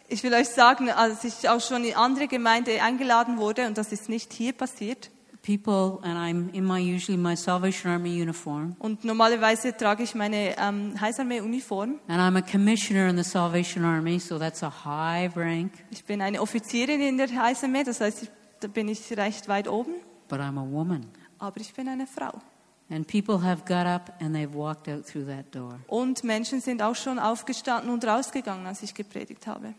Ich 0.08 0.24
will 0.24 0.34
euch 0.34 0.50
sagen, 0.50 0.90
als 0.90 1.24
ich 1.24 1.48
auch 1.48 1.62
schon 1.62 1.84
in 1.84 1.96
andere 1.96 2.28
Gemeinde 2.28 2.82
eingeladen 2.82 3.38
wurde, 3.38 3.68
und 3.68 3.78
das 3.78 3.92
ist 3.92 4.10
nicht 4.10 4.34
hier 4.34 4.54
passiert, 4.54 5.12
People, 5.46 6.00
and 6.04 6.18
I'm 6.18 6.54
in 6.54 6.66
my 6.66 6.80
usually 6.80 7.18
my 7.18 7.36
Salvation 7.36 7.92
Army 7.92 8.22
uniform, 8.22 8.76
und 8.80 9.04
normalerweise 9.04 9.76
trage 9.76 10.04
ich 10.04 10.16
meine 10.16 10.56
ähm, 10.58 11.00
Heilsarmee-Uniform. 11.00 12.00
and 12.08 12.20
I'm 12.22 12.38
a 12.38 12.42
commissioner 12.42 13.08
in 13.10 13.18
the 13.18 13.24
Salvation 13.30 13.84
Army, 13.84 14.20
so 14.20 14.40
that's 14.40 14.64
a 14.64 14.72
high 14.86 15.30
rank, 15.36 15.72
Ich 15.92 16.04
bin 16.06 16.22
eine 16.22 16.42
Offizierin 16.42 17.02
in 17.02 17.18
der 17.18 17.28
Heilsarmee, 17.30 17.84
das 17.84 18.00
heißt, 18.02 18.24
ich, 18.24 18.30
da 18.64 18.68
bin 18.68 18.88
ich 18.88 19.16
recht 19.18 19.48
weit 19.48 19.68
oben, 19.68 19.94
but 20.30 20.40
I'm 20.40 20.58
a 20.58 20.66
woman. 20.66 21.06
aber 21.40 21.60
ich 21.60 21.74
bin 21.74 21.88
eine 21.88 22.08
Frau. 22.08 22.42
And 22.90 23.08
people 23.08 23.42
have 23.42 23.64
got 23.66 23.86
up 23.88 24.14
and 24.22 24.36
they've 24.36 24.54
walked 24.54 24.88
out 24.88 25.06
through 25.06 25.26
that 25.26 25.54
door. 25.56 25.80
Und 25.88 26.24
Menschen 26.24 26.62
sind 26.62 26.82
auch 26.82 26.96
schon 26.96 27.18
aufgestanden 27.18 27.90
und 27.92 28.06
rausgegangen, 28.06 28.68
als 28.68 28.84
ich 28.84 28.94
gepredigt 28.94 29.48
habe. 29.48 29.74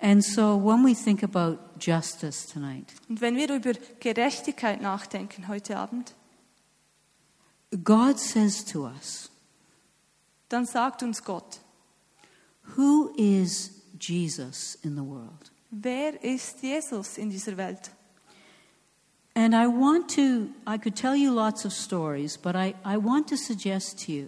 And 0.00 0.22
so 0.22 0.58
when 0.62 0.84
we 0.84 0.94
think 0.94 1.22
about 1.24 1.58
justice 1.80 2.46
tonight, 2.46 2.92
Und 3.08 3.20
wenn 3.20 3.36
wir 3.36 3.52
über 3.54 3.72
Gerechtigkeit 4.00 4.82
nachdenken 4.82 5.48
heute 5.48 5.76
Abend, 5.76 6.14
God 7.82 8.18
says 8.18 8.64
to 8.66 8.86
us, 8.86 9.30
dann 10.48 10.66
sagt 10.66 11.02
uns 11.02 11.24
Gott, 11.24 11.60
Who 12.76 13.10
is 13.16 13.70
Jesus 13.98 14.74
in 14.82 14.94
the 14.94 15.02
world? 15.02 15.50
Wer 15.82 16.22
ist 16.22 16.62
Jesus 16.62 17.18
in 17.18 17.30
dieser 17.30 17.56
Welt? 17.56 17.90
And 19.36 19.52
I 19.52 19.66
want 19.66 20.14
to, 20.14 20.48
I 20.66 20.78
could 20.78 20.94
tell 20.94 21.16
you 21.16 21.32
lots 21.32 21.66
of 21.66 21.72
stories, 21.72 22.38
but 22.38 22.54
I, 22.54 22.74
I 22.84 22.96
want 22.96 23.28
to 23.30 23.36
suggest 23.36 24.04
to 24.06 24.12
you 24.12 24.26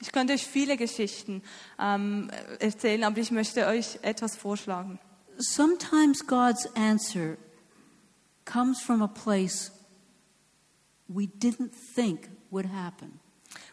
Ich 0.00 0.12
könnte 0.12 0.34
euch 0.34 0.46
viele 0.46 0.76
Geschichten 0.76 1.42
ähm, 1.78 2.30
erzählen, 2.60 3.02
aber 3.04 3.18
ich 3.18 3.30
möchte 3.30 3.66
euch 3.66 3.98
etwas 4.02 4.36
vorschlagen. 4.36 4.98
sometimes 5.38 6.26
God's 6.26 6.66
answer 6.76 7.36
comes 8.44 8.80
from 8.80 9.02
a 9.02 9.08
place 9.08 9.70
we 11.08 11.26
didn't 11.26 11.72
think 11.94 12.28
would 12.50 12.66
happen. 12.66 13.20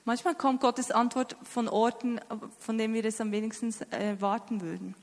Manchmal 0.06 0.36
kommt 0.36 0.60
Gottes 0.62 0.92
Antwort 0.92 1.36
von 1.44 1.68
Orten, 1.70 2.20
von 2.60 2.78
denen 2.78 2.94
wir 2.94 3.06
es 3.06 3.22
am 3.22 3.32
wenigsten 3.32 3.74
erwarten 3.92 4.62
würden. 4.62 4.96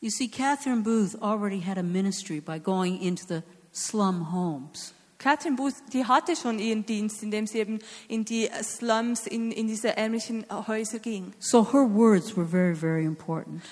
You 0.00 0.10
see, 0.10 0.28
Catherine 0.28 0.82
Booth 0.82 1.14
already 1.20 1.60
had 1.60 1.76
a 1.76 1.82
ministry 1.82 2.40
by 2.40 2.58
going 2.58 3.02
into 3.02 3.26
the 3.26 3.42
slum 3.70 4.32
homes. 4.32 4.94
Catherine 5.18 5.56
Booth, 5.56 5.82
die 5.92 6.06
hatte 6.06 6.34
schon 6.34 6.58
ihren 6.58 6.86
Dienst, 6.86 7.22
indem 7.22 7.46
sie 7.46 7.58
eben 7.58 7.80
in 8.08 8.24
die 8.24 8.48
Slums, 8.62 9.26
in, 9.26 9.52
in 9.52 9.66
diese 9.66 9.98
ärmlichen 9.98 10.46
Häuser 10.50 10.98
ging. 10.98 11.34
So 11.38 11.62
her 11.62 11.84
words 11.84 12.34
were 12.34 12.46
very, 12.46 12.74
very 12.74 13.04
important. 13.04 13.62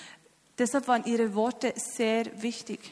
Deshalb 0.59 0.87
waren 0.87 1.03
ihre 1.05 1.33
Worte 1.33 1.73
sehr 1.75 2.25
wichtig. 2.43 2.91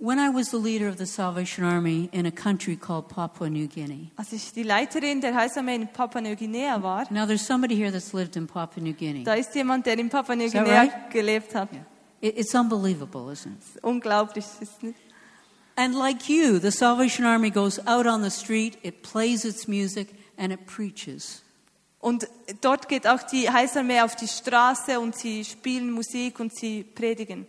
When 0.00 0.20
I 0.20 0.28
was 0.32 0.50
the 0.50 0.58
leader 0.58 0.88
of 0.88 0.96
the 0.96 1.06
Salvation 1.06 1.64
Army 1.64 2.08
in 2.12 2.24
a 2.24 2.30
country 2.30 2.76
called 2.76 3.08
Papua 3.08 3.50
New 3.50 3.66
Guinea, 3.66 4.12
Als 4.16 4.32
ich 4.32 4.52
die 4.52 4.62
Leiterin 4.62 5.20
der 5.20 5.34
Heilsarmee 5.34 5.74
in 5.74 5.88
Papua-Neuguinea 5.88 6.80
war, 6.80 7.04
now 7.10 7.26
there's 7.26 7.44
somebody 7.44 7.74
here 7.74 7.90
that's 7.90 8.12
lived 8.14 8.36
in 8.36 8.46
Papua 8.46 8.80
New 8.80 8.92
Guinea. 8.94 9.24
da 9.24 9.34
ist 9.34 9.52
jemand, 9.56 9.86
der 9.86 9.98
in 9.98 10.08
that 10.08 10.20
Papua-Neuguinea 10.20 10.82
right? 10.82 11.10
gelebt 11.10 11.52
hat. 11.54 11.72
Yeah. 11.72 11.82
It, 12.20 12.38
it's 12.38 12.54
unbelievable, 12.54 13.28
isn't 13.32 13.56
it? 13.58 13.82
Unglaublich. 13.82 14.44
Ist 14.60 14.82
nicht 14.84 14.98
And 15.74 15.94
like 15.94 16.28
you, 16.28 16.58
the 16.60 16.70
Salvation 16.72 17.24
Army 17.24 17.50
goes 17.50 17.78
out 17.86 18.06
on 18.06 18.22
the 18.22 18.30
street, 18.30 18.78
it 18.82 19.02
plays 19.02 19.44
its 19.44 19.66
music, 19.66 20.08
and 20.36 20.52
it 20.52 20.66
preaches. 20.66 21.42
Und 22.00 22.28
dort 22.60 22.88
geht 22.88 23.06
auch 23.08 23.22
die 23.24 23.50
Heilsarmee 23.50 24.00
auf 24.02 24.14
die 24.14 24.28
Straße 24.28 25.00
und 25.00 25.16
sie 25.16 25.44
spielen 25.44 25.90
Musik 25.90 26.38
und 26.38 26.54
sie 26.54 26.84
predigen. 26.84 27.46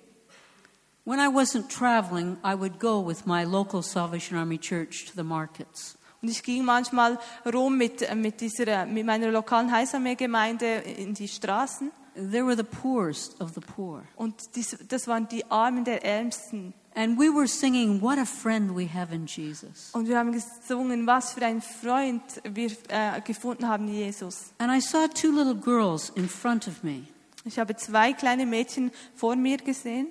When 1.06 1.20
I 1.20 1.28
wasn't 1.28 1.70
traveling, 1.70 2.38
I 2.44 2.56
would 2.56 2.80
go 2.80 3.00
with 3.00 3.26
my 3.26 3.44
local 3.44 3.82
Salvation 3.82 4.38
Army 4.38 4.58
church 4.58 5.06
to 5.06 5.14
the 5.16 5.24
markets. 5.24 5.98
Und 6.22 6.30
ich 6.30 6.44
ging 6.44 6.66
manchmal 6.66 7.18
rum 7.46 7.78
mit, 7.78 8.02
äh, 8.02 8.14
mit, 8.14 8.42
dieser, 8.42 8.86
mit 8.86 9.06
meiner 9.06 9.32
lokalen 9.32 9.72
Heilsarmee-Gemeinde 9.72 10.66
in 10.98 11.14
die 11.14 11.28
Straßen. 11.28 11.92
They 12.16 12.44
were 12.44 12.58
the 12.58 12.64
poorest 12.64 13.40
of 13.40 13.54
the 13.54 13.62
poor. 13.62 14.04
Und 14.18 14.56
dies, 14.56 14.78
das 14.88 15.08
waren 15.08 15.28
die 15.30 15.50
Armen 15.50 15.86
der 15.86 16.04
Ärmsten. 16.04 16.74
And 16.96 17.18
we 17.18 17.34
were 17.34 17.48
singing, 17.48 18.02
What 18.02 18.18
a 18.18 18.26
Friend 18.26 18.76
We 18.76 18.88
Have 18.94 19.14
in 19.14 19.26
Jesus. 19.26 19.92
Und 19.94 20.10
wir 20.10 20.18
haben 20.18 20.34
gesungen, 20.34 21.08
was 21.08 21.34
für 21.34 21.46
ein 21.46 21.62
Freund 21.62 22.22
wir 22.44 22.72
äh, 22.90 23.22
gefunden 23.22 23.68
haben, 23.68 23.88
Jesus. 23.88 24.52
And 24.58 24.72
I 24.72 24.82
saw 24.82 25.08
two 25.08 25.32
little 25.32 25.56
girls 25.56 26.10
in 26.16 26.28
front 26.28 26.68
of 26.68 26.84
me. 26.84 27.04
Ich 27.46 27.58
habe 27.58 27.76
zwei 27.78 28.12
kleine 28.12 28.46
Mädchen 28.46 28.92
vor 29.16 29.38
mir 29.38 29.58
gesehen. 29.58 30.08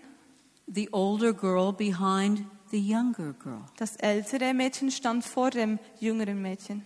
The 0.72 0.88
older 0.92 1.32
girl 1.32 1.72
behind 1.72 2.44
the 2.70 2.78
younger 2.78 3.32
girl. 3.32 3.64
Das 3.76 3.96
ältere 3.96 4.52
Mädchen 4.54 4.90
stand 4.90 5.24
vor 5.24 5.50
dem 5.50 5.78
jüngeren 5.98 6.40
Mädchen. 6.42 6.84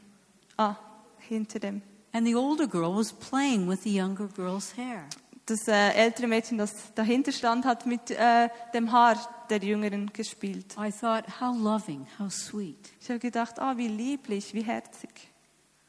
Ah, 0.56 0.76
hinter 1.18 1.58
dem. 1.58 1.82
And 2.12 2.26
the 2.26 2.36
older 2.36 2.66
girl 2.66 2.94
was 2.94 3.12
playing 3.12 3.68
with 3.68 3.82
the 3.82 3.90
younger 3.90 4.28
girl's 4.28 4.76
hair. 4.76 5.08
Das 5.46 5.66
äh, 5.66 5.92
ältere 5.94 6.28
Mädchen, 6.28 6.58
das 6.58 6.94
dahinter 6.94 7.32
stand, 7.32 7.64
hat 7.64 7.84
mit 7.84 8.10
äh, 8.10 8.48
dem 8.74 8.92
Haar 8.92 9.16
der 9.50 9.58
Jüngeren 9.58 10.12
gespielt. 10.12 10.76
I 10.78 10.92
thought, 10.92 11.24
how 11.40 11.56
loving, 11.56 12.06
how 12.18 12.30
sweet. 12.30 12.92
Ich 13.00 13.08
habe 13.08 13.18
gedacht, 13.18 13.58
ah, 13.58 13.76
wie 13.76 13.88
lieblich, 13.88 14.54
wie 14.54 14.62
herzig. 14.62 15.10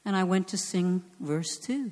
And 0.04 0.18
I 0.18 0.28
went 0.28 0.50
to 0.50 0.58
sing 0.58 1.04
verse 1.24 1.62
2. 1.62 1.92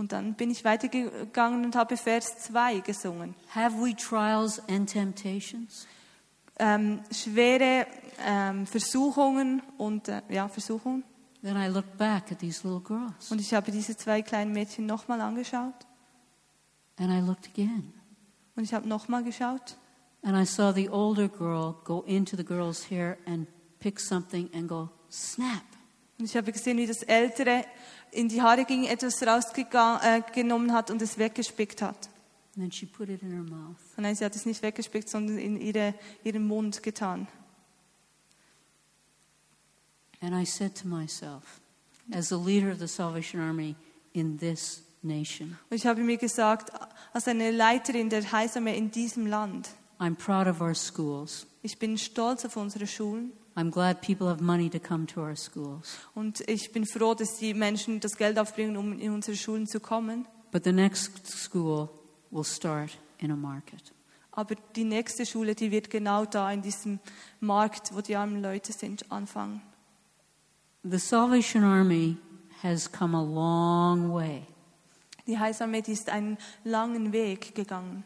Und 0.00 0.12
dann 0.12 0.32
bin 0.32 0.50
ich 0.50 0.64
weitergegangen 0.64 1.62
und 1.62 1.76
habe 1.76 1.94
Vers 1.98 2.38
2 2.38 2.80
gesungen. 2.80 3.34
Have 3.54 3.76
we 3.76 3.94
trials 3.94 4.58
and 4.66 4.90
temptations? 4.90 5.86
Ähm, 6.58 7.00
schwere 7.12 7.86
ähm, 8.24 8.66
Versuchungen 8.66 9.60
und 9.76 10.08
äh, 10.08 10.22
ja, 10.30 10.48
Versuchungen. 10.48 11.04
Then 11.42 11.58
I 11.58 11.66
looked 11.66 11.98
back 11.98 12.32
at 12.32 12.38
these 12.38 12.66
little 12.66 12.80
girls. 12.80 13.30
Und 13.30 13.42
ich 13.42 13.52
habe 13.52 13.70
diese 13.70 13.94
zwei 13.94 14.22
kleinen 14.22 14.54
Mädchen 14.54 14.86
nochmal 14.86 15.20
angeschaut. 15.20 15.86
And 16.98 17.12
I 17.12 17.20
looked 17.20 17.48
again. 17.48 17.92
Und 18.56 18.64
ich 18.64 18.72
habe 18.72 18.88
nochmal 18.88 19.22
geschaut. 19.22 19.76
And 20.22 20.34
I 20.34 20.46
saw 20.46 20.72
the 20.72 20.88
older 20.88 21.28
girl 21.28 21.74
go 21.84 22.04
into 22.06 22.38
the 22.38 22.44
girl's 22.44 22.90
hair 22.90 23.18
and 23.26 23.46
pick 23.80 24.00
something 24.00 24.48
and 24.54 24.66
go, 24.66 24.88
snap. 25.10 25.69
Und 26.20 26.26
ich 26.26 26.36
habe 26.36 26.52
gesehen, 26.52 26.76
wie 26.76 26.86
das 26.86 27.02
Ältere 27.02 27.64
in 28.12 28.28
die 28.28 28.42
Haare 28.42 28.64
ging, 28.64 28.84
etwas 28.84 29.22
rausgenommen 29.22 30.70
äh, 30.70 30.72
hat 30.72 30.90
und 30.90 31.00
es 31.00 31.16
weggespickt 31.16 31.80
hat. 31.80 32.10
And 32.56 32.64
then 32.64 32.72
she 32.72 32.84
put 32.84 33.08
it 33.08 33.22
in 33.22 33.30
her 33.30 33.42
mouth. 33.42 33.76
Und 33.96 34.02
nein, 34.02 34.14
sie 34.14 34.24
hat 34.24 34.36
es 34.36 34.44
nicht 34.44 34.62
weggespickt, 34.62 35.08
sondern 35.08 35.38
in 35.38 35.60
ihre, 35.60 35.94
ihren 36.24 36.46
Mund 36.46 36.82
getan. 36.82 37.26
And 40.20 40.34
I 40.34 40.44
said 40.44 40.74
to 40.82 40.86
myself, 40.86 41.60
as 42.12 42.28
the 42.28 42.36
leader 42.36 42.70
of 42.70 42.78
the 42.78 42.88
Salvation 42.88 43.40
Army 43.40 43.76
in 44.12 44.38
this 44.38 44.82
nation, 45.02 45.56
Und 45.70 45.76
ich 45.76 45.86
habe 45.86 46.02
mir 46.02 46.18
gesagt, 46.18 46.70
als 47.14 47.28
eine 47.28 47.50
Leiterin 47.50 48.10
der 48.10 48.30
Heilsarmee 48.30 48.76
in 48.76 48.90
diesem 48.90 49.26
Land, 49.26 49.70
I'm 49.98 50.16
proud 50.16 50.46
of 50.46 50.60
our 50.60 50.74
schools. 50.74 51.46
ich 51.62 51.78
bin 51.78 51.96
stolz 51.96 52.44
auf 52.44 52.56
unsere 52.56 52.86
Schulen. 52.86 53.32
I'm 53.56 53.70
glad 53.70 54.00
people 54.00 54.28
have 54.28 54.40
money 54.40 54.70
to 54.70 54.78
come 54.78 55.06
to 55.08 55.20
our 55.20 55.36
schools. 55.36 55.98
Und 56.14 56.40
ich 56.48 56.72
bin 56.72 56.86
froh, 56.86 57.14
dass 57.14 57.36
die 57.38 57.54
Menschen 57.54 58.00
das 58.00 58.16
Geld 58.16 58.38
aufbringen, 58.38 58.76
um 58.76 58.98
in 58.98 59.12
unsere 59.12 59.36
Schulen 59.36 59.66
zu 59.66 59.80
kommen. 59.80 60.26
But 60.52 60.64
the 60.64 60.72
next 60.72 61.26
school 61.26 61.88
will 62.30 62.44
start 62.44 62.96
in 63.18 63.30
a 63.30 63.36
market. 63.36 63.92
Aber 64.32 64.54
die 64.76 64.84
nächste 64.84 65.26
Schule, 65.26 65.54
die 65.54 65.70
wird 65.70 65.90
genau 65.90 66.24
da 66.24 66.50
in 66.52 66.62
diesem 66.62 67.00
Markt, 67.40 67.94
wo 67.94 68.00
die 68.00 68.16
armen 68.16 68.40
Leute 68.40 68.72
sind, 68.72 69.10
anfangen. 69.10 69.60
The 70.82 70.98
Salvation 70.98 71.62
Army 71.62 72.16
has 72.62 72.90
come 72.90 73.16
a 73.16 73.22
long 73.22 74.12
way. 74.12 74.46
Die 75.26 75.38
Heilsarmee, 75.38 75.82
ist 75.86 76.08
einen 76.08 76.38
langen 76.64 77.12
Weg 77.12 77.54
gegangen. 77.54 78.04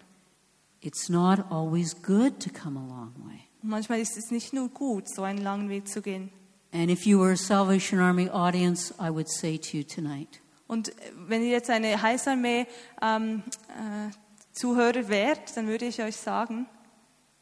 It's 0.81 1.09
not 1.09 1.39
always 1.51 1.95
good 2.03 2.41
to 2.41 2.51
come 2.51 2.79
a 2.79 2.83
long 2.83 3.15
way. 3.27 3.44
Manchmal 3.67 4.01
ist 4.01 4.19
es 4.19 4.31
nicht 4.31 4.53
nur 4.53 4.69
gut, 4.69 5.09
so 5.09 5.23
einen 5.23 5.39
langen 5.39 5.71
Weg 5.71 5.89
zu 5.89 6.03
gehen. 6.03 6.31
And 6.73 6.91
if 6.91 7.07
you 7.07 7.19
were 7.19 7.33
a 7.33 7.37
Salvation 7.37 7.99
Army 7.99 8.29
audience, 8.29 8.93
I 9.01 9.09
would 9.09 9.29
say 9.29 9.57
to 9.57 9.79
you 9.79 9.85
tonight 9.85 10.41
Und 10.67 10.89
äh, 10.89 10.93
wenn 11.29 11.43
ihr 11.43 11.51
jetzt 11.51 11.71
eine 11.71 12.03
Heilsarmee 12.03 12.67
ähm, 13.01 13.43
äh, 13.69 14.11
Zuhörer 14.53 15.09
wärt, 15.09 15.57
dann 15.57 15.67
würde 15.67 15.87
ich 15.87 16.03
euch 16.03 16.17
sagen, 16.17 16.67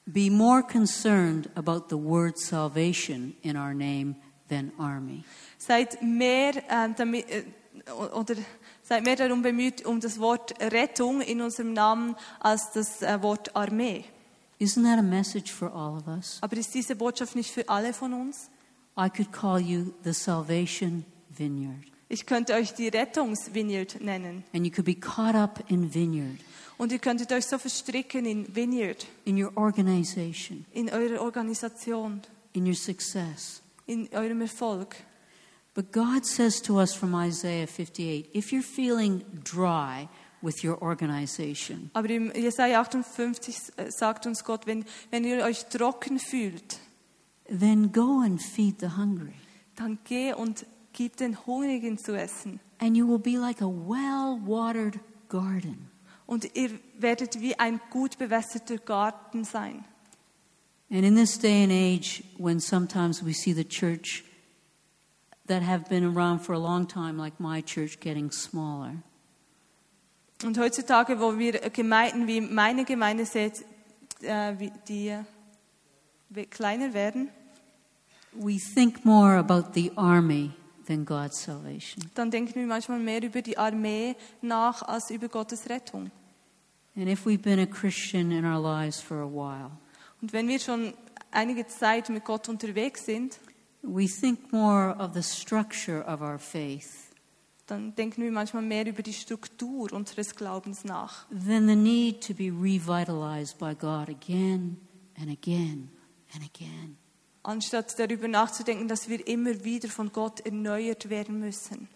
be 0.07 0.31
more 0.31 0.63
concerned 0.63 1.51
about 1.57 1.87
the 1.89 1.97
word 1.97 2.39
salvation 2.39 3.35
in 3.43 3.57
our 3.57 3.75
name 3.75 4.17
than 4.49 4.73
army. 4.79 5.25
seid 5.59 6.03
mehr, 6.03 6.53
ähm, 6.71 6.95
damit, 6.97 7.29
äh, 7.31 7.45
oder 7.91 8.35
seid 8.83 9.05
mehr 9.05 9.17
darum 9.17 9.43
bemüht, 9.43 9.85
um 9.85 10.01
das 10.01 10.21
Wort 10.21 10.55
Rettung 10.61 11.21
in 11.21 11.41
unserem 11.41 11.73
Namen 11.73 12.17
als 12.39 12.71
das 12.73 13.03
äh, 13.03 13.23
Wort 13.23 13.57
Armee. 13.57 14.05
Isn't 14.63 14.85
that 14.85 14.97
a 15.01 15.03
message 15.03 15.51
for 15.51 15.73
all 15.75 15.97
of 15.97 16.07
us? 16.07 16.39
Aber 16.41 16.57
ist 16.57 16.73
diese 16.73 16.95
Botschaft 16.95 17.35
nicht 17.35 17.51
für 17.51 17.69
alle 17.69 17.93
von 17.93 18.13
uns? 18.13 18.49
I 18.97 19.09
could 19.09 19.33
call 19.33 19.59
you 19.59 19.93
the 20.05 20.13
Salvation 20.13 21.05
Vineyard. 21.37 21.83
Ich 22.09 22.27
könnte 22.27 22.55
euch 22.55 22.73
die 22.73 22.87
Rettungsvineyard 22.87 24.01
nennen. 24.01 24.45
And 24.55 24.65
you 24.65 24.71
could 24.71 24.85
be 24.85 24.95
caught 24.95 25.35
up 25.35 25.65
in 25.69 25.93
Vineyard, 25.93 26.39
Und 26.79 26.93
ihr 26.93 27.01
könntet 27.01 27.33
euch 27.33 27.47
so 27.47 27.59
verstricken 27.59 28.25
in 28.25 28.55
Vineyard, 28.55 29.05
in 29.25 29.43
your 29.43 29.51
organization, 29.57 30.65
in 30.73 30.89
eurer 30.91 31.21
Organisation, 31.23 32.21
in 32.53 32.65
your 32.65 32.77
success. 32.77 33.63
in 33.87 34.09
eurem 34.13 34.43
Erfolg. 34.43 34.95
But 35.75 35.91
God 35.91 36.25
says 36.25 36.63
to 36.63 36.79
us 36.79 36.95
from 36.95 37.17
Isaiah 37.17 37.67
58 37.67 38.29
if 38.33 38.53
you're 38.53 38.63
feeling 38.63 39.25
dry 39.43 40.09
with 40.43 40.65
your 40.65 40.81
organization, 40.83 41.91
Aber 41.95 42.11
im 42.11 42.33
Jesaja 42.35 42.81
58 42.81 43.57
äh, 43.77 43.91
sagt 43.91 44.27
uns 44.27 44.45
Gott, 44.45 44.67
wenn, 44.67 44.85
wenn 45.11 45.25
ihr 45.25 45.45
euch 45.45 45.67
trocken 45.67 46.19
fühlt, 46.19 46.79
then 47.47 47.93
go 47.93 48.21
and 48.21 48.43
feed 48.43 48.81
the 48.81 48.89
hungry. 48.97 49.35
dann 49.77 49.99
geh 50.05 50.33
und 50.33 50.67
gib 50.93 51.17
den 51.17 51.37
Hungrigen 51.47 51.99
zu 51.99 52.13
essen. 52.17 52.61
And 52.79 52.97
you 52.97 53.07
will 53.07 53.19
be 53.19 53.39
like 53.39 53.63
a 53.63 53.69
well 53.69 54.39
watered 54.45 54.99
garden. 55.29 55.89
Und 56.27 56.55
ihr 56.57 56.71
werdet 56.99 57.41
wie 57.41 57.59
ein 57.59 57.81
gut 57.91 58.19
bewässerter 58.19 58.79
Garten 58.79 59.45
sein. 59.45 59.85
And 60.91 61.05
in 61.05 61.15
this 61.17 61.39
day 61.39 61.63
and 61.63 61.73
age, 61.73 62.23
when 62.39 62.61
sometimes 62.61 63.25
we 63.25 63.33
see 63.33 63.55
the 63.55 63.65
church 63.65 64.25
that 65.47 65.63
have 65.63 65.89
been 65.89 66.05
around 66.05 66.41
for 66.41 66.55
a 66.55 66.59
long 66.59 66.87
time, 66.87 67.17
like 67.17 67.41
my 67.41 67.63
church, 67.63 67.99
getting 68.01 68.31
smaller, 68.31 69.03
Und 70.45 70.59
heutzutage, 70.59 71.21
wo 71.21 71.39
wir 71.39 71.53
Gemeinden 71.71 72.27
wie 72.27 72.41
meine 72.41 72.85
Gemeinde 72.85 73.25
seht, 73.27 73.65
äh, 74.23 74.55
die 74.89 75.17
kleiner 76.51 76.93
werden, 76.95 77.31
we 78.35 78.57
think 78.59 79.05
more 79.05 79.37
about 79.37 79.73
the 79.75 79.93
army 79.97 80.51
than 80.87 81.05
God's 81.05 81.43
salvation. 81.43 82.05
dann 82.15 82.31
denken 82.31 82.55
wir 82.55 82.67
manchmal 82.67 82.99
mehr 82.99 83.23
über 83.23 83.43
die 83.43 83.59
Armee 83.59 84.17
nach 84.41 84.83
als 84.83 85.11
über 85.11 85.29
Gottes 85.29 85.69
Rettung. 85.69 86.11
And 86.97 87.09
if 87.09 87.25
we've 87.25 87.43
been 87.43 87.59
a 87.59 87.67
Christian 87.67 88.33
in 88.33 88.45
our 88.45 88.61
lives 88.61 89.01
for 89.01 89.19
a 89.19 89.29
while, 89.29 89.71
Und 90.21 90.33
wenn 90.33 90.49
wir 90.49 90.59
schon 90.59 90.95
einige 91.31 91.67
Zeit 91.67 92.09
mit 92.09 92.25
Gott 92.25 92.49
unterwegs 92.49 93.07
sind, 93.07 93.39
we 93.83 94.07
think 94.07 94.53
more 94.53 94.97
of 94.99 95.15
the 95.15 95.23
structure 95.23 96.05
of 96.07 96.21
our 96.21 96.39
faith 96.39 97.12
dann 97.73 97.95
denken 97.95 98.23
wir 98.23 98.31
manchmal 98.31 98.63
mehr 98.63 98.87
über 98.87 99.03
die 99.03 99.15
Struktur 99.15 99.93
unseres 99.93 100.37
Glaubens 100.37 100.85
nach, 100.85 101.27
than 101.31 101.67
the 101.67 101.75
need 101.75 102.27
to 102.27 102.35
be 102.35 102.51
revitalized 102.51 103.59
by 103.59 103.75
God 103.75 104.11
again 104.11 104.77
and 105.19 105.31
again 105.31 105.89
and 106.35 106.45
again. 106.45 106.99
anstatt 107.43 107.99
darüber 107.99 108.29
nachzudenken, 108.29 108.89
dass 108.89 109.09
wir 109.09 109.27
immer 109.27 109.65
wieder 109.65 109.89
von 109.89 110.13
Gott 110.13 110.41
erneuert 110.41 111.09
werden 111.09 111.41
müssen. 111.41 111.89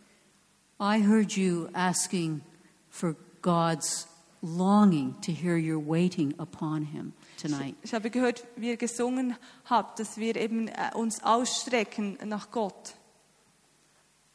I 0.81 1.03
heard 1.07 1.33
you 1.33 1.69
asking 1.75 2.41
for 2.89 3.15
God's 3.43 4.09
longing 4.43 5.15
to 5.23 5.33
hear 5.33 5.57
your 5.57 5.79
waiting 5.79 6.35
upon 6.39 6.85
Him 6.85 7.13
tonight. 7.41 7.75
Ich 7.83 7.93
habe 7.93 8.11
gehört, 8.11 8.45
wie 8.57 8.69
ihr 8.69 8.77
gesungen 8.79 9.37
habt, 9.67 10.01
dass 10.01 10.17
wir 10.17 10.37
eben 10.37 10.69
äh, 10.69 10.91
uns 10.95 11.23
ausstrecken 11.23 12.19
nach 12.25 12.51
Gott. 12.51 12.95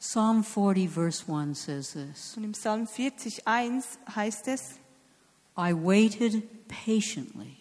Psalm 0.02 0.44
40, 0.44 0.88
verse 0.88 1.24
1 1.28 1.54
says 1.54 1.94
this 1.94 2.36
Und 2.36 2.44
im 2.44 2.54
Psalm 2.54 2.88
40, 2.88 3.48
1 3.48 4.00
heißt 4.16 4.48
es, 4.48 4.80
I 5.56 5.74
waited 5.74 6.44
patiently, 6.68 7.56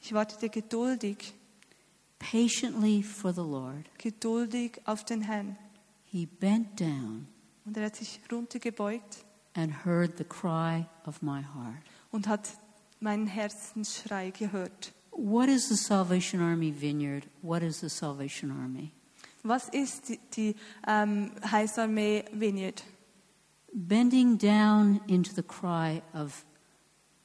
ich 0.00 0.12
wartete 0.12 0.48
geduldig, 0.48 1.32
patiently 2.18 3.02
for 3.04 3.32
the 3.32 3.40
Lord. 3.42 3.84
geduldig 3.98 4.80
auf 4.84 5.04
den 5.04 5.22
Herrn. 5.22 5.56
He 6.06 6.26
bent 6.26 6.80
down 6.80 7.28
Und 7.64 7.76
er 7.76 7.86
hat 7.86 7.96
sich 7.96 8.20
runtergebeugt 8.32 9.24
and 9.54 9.84
heard 9.84 10.18
the 10.18 10.24
cry 10.24 10.84
of 11.06 11.22
my 11.22 11.40
heart. 11.42 11.82
und 12.10 12.26
hat 12.26 12.48
meinen 12.98 13.28
Herzensschrei 13.28 14.30
gehört. 14.30 14.92
What 15.12 15.48
is 15.48 15.68
the 15.68 15.76
Salvation 15.76 16.40
Army 16.40 16.72
vineyard? 16.72 17.28
What 17.42 17.62
is 17.62 17.78
the 17.78 17.88
Salvation 17.88 18.50
Army? 18.50 18.90
Was 19.44 19.68
ist 19.68 20.08
die, 20.08 20.18
die 20.34 20.56
ähm, 20.86 21.30
Heilsarmee 21.50 22.24
Vineyard? 22.32 22.82
Bending 23.72 24.38
down 24.38 25.00
into 25.06 25.32
the 25.34 25.42
cry 25.42 26.02
of 26.14 26.44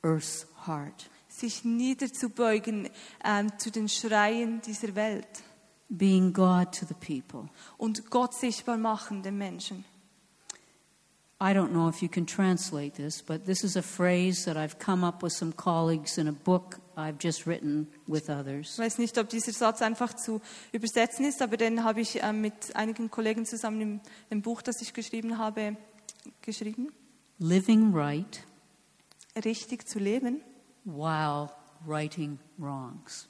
earth's 0.03 0.45
heart, 0.67 1.09
Sich 1.29 1.63
niederzubeugen 1.63 2.89
ähm, 3.23 3.57
zu 3.57 3.71
den 3.71 3.87
Schreien 3.87 4.61
dieser 4.61 4.95
Welt 4.95 5.43
being 5.89 6.33
God 6.33 6.71
to 6.73 6.85
the 6.85 6.93
people. 6.93 7.49
und 7.77 8.09
Gott 8.09 8.33
sichtbar 8.33 8.77
machen 8.77 9.23
den 9.23 9.37
Menschen. 9.37 9.85
I 11.41 11.53
don't 11.53 11.71
know 11.71 11.87
if 11.87 12.01
you 12.01 12.09
can 12.09 12.25
translate 12.25 12.95
this, 12.95 13.21
but 13.21 13.45
this 13.45 13.63
is 13.63 13.77
a 13.77 13.81
phrase 13.81 14.43
that 14.43 14.57
I've 14.57 14.77
come 14.77 15.05
up 15.05 15.23
with 15.23 15.31
some 15.31 15.53
colleagues 15.53 16.17
in 16.17 16.27
a 16.27 16.33
book 16.33 16.79
I've 16.99 17.17
just 17.21 17.47
written 17.47 17.87
with 18.07 18.29
others. 18.29 18.73
Ich 18.73 18.79
weiß 18.79 18.97
nicht, 18.97 19.17
ob 19.17 19.29
dieser 19.29 19.53
Satz 19.53 19.81
einfach 19.81 20.13
zu 20.13 20.41
übersetzen 20.71 21.25
ist, 21.25 21.41
aber 21.41 21.55
den 21.57 21.83
habe 21.83 22.01
ich 22.01 22.19
ähm, 22.21 22.41
mit 22.41 22.75
einigen 22.75 23.09
Kollegen 23.09 23.45
zusammen 23.45 23.81
im, 23.81 24.01
im 24.29 24.41
Buch, 24.41 24.61
das 24.61 24.81
ich 24.81 24.93
geschrieben 24.93 25.37
habe, 25.37 25.77
geschrieben. 26.41 26.91
Living 27.39 27.93
right 27.93 28.43
Richtig 29.45 29.87
zu 29.87 29.99
leben, 29.99 30.41
while 30.83 31.49
righting 31.87 32.37
wrongs. 32.57 33.29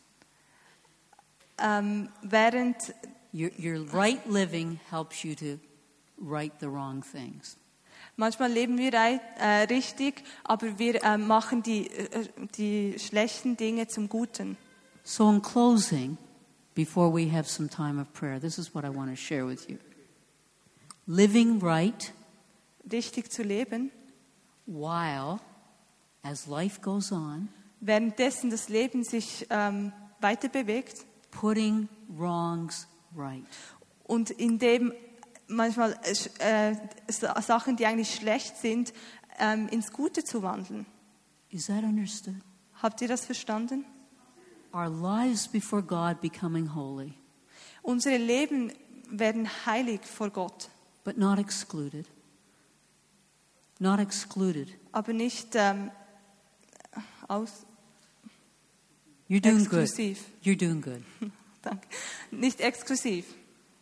ähm, 1.59 2.09
während 2.23 2.75
Your, 3.31 3.51
your 3.59 3.85
right 3.93 4.25
living 4.27 4.79
helps 4.89 5.23
you 5.23 5.35
to 5.35 5.59
right 6.17 6.51
the 6.59 6.67
wrong 6.67 7.03
things. 7.03 7.57
Manchmal 8.19 8.51
leben 8.51 8.77
wir 8.77 8.93
äh, 8.93 9.63
richtig, 9.63 10.23
aber 10.43 10.77
wir 10.77 11.03
äh, 11.03 11.17
machen 11.17 11.63
die, 11.63 11.89
äh, 11.89 12.27
die 12.55 12.99
schlechten 12.99 13.57
Dinge 13.57 13.87
zum 13.87 14.09
Guten. 14.09 14.57
So, 15.03 15.29
in 15.29 15.41
closing, 15.41 16.17
before 16.75 17.11
we 17.11 17.31
have 17.31 17.49
some 17.49 17.69
time 17.69 17.99
of 17.99 18.11
prayer, 18.13 18.39
this 18.39 18.59
is 18.59 18.75
what 18.75 18.83
I 18.83 18.89
want 18.89 19.09
to 19.09 19.15
share 19.15 19.47
with 19.47 19.67
you. 19.67 19.77
Living 21.07 21.59
right 21.63 22.13
Richtig 22.91 23.31
zu 23.31 23.43
leben, 23.43 23.91
while, 24.65 25.39
as 26.23 26.47
life 26.47 26.81
goes 26.81 27.11
on, 27.11 27.49
währenddessen 27.79 28.49
das 28.49 28.67
Leben 28.67 29.03
sich 29.03 29.45
ähm, 29.49 29.93
weiter 30.21 30.49
bewegt 30.49 31.05
putting 31.31 31.87
wrongs 32.07 32.87
right. 33.15 33.45
und 34.05 34.31
indem 34.31 34.91
manchmal 35.49 35.99
äh, 36.39 36.71
äh, 36.71 36.75
Sa- 37.09 37.41
Sachen, 37.41 37.75
die 37.75 37.85
eigentlich 37.85 38.15
schlecht 38.15 38.55
sind, 38.57 38.93
ähm, 39.39 39.67
ins 39.69 39.91
Gute 39.91 40.23
zu 40.23 40.41
wandeln. 40.43 40.85
Is 41.49 41.65
that 41.67 41.83
understood? 41.83 42.35
Habt 42.81 43.01
ihr 43.01 43.07
das 43.07 43.25
verstanden? 43.25 43.83
Our 44.73 44.87
lives 44.89 45.47
before 45.47 45.81
God 45.83 46.21
becoming 46.21 46.73
holy, 46.75 47.13
Unsere 47.81 48.17
Leben 48.17 48.71
werden 49.09 49.49
heilig 49.65 50.01
vor 50.05 50.29
Gott, 50.29 50.69
but 51.03 51.17
not 51.17 51.39
excluded. 51.39 52.05
Not 53.79 53.99
excluded. 53.99 54.69
aber 54.91 55.13
nicht 55.13 55.55
ähm, 55.55 55.89
aus 57.27 57.65
You're 59.29 59.41
doing 59.41 59.65
good. 59.65 59.79
exklusiv. 59.83 60.25
You're 60.43 60.57
doing 60.57 60.81
good. 60.81 61.01
Danke. 61.61 61.87
Nicht 62.31 62.59
exklusiv. 62.61 63.25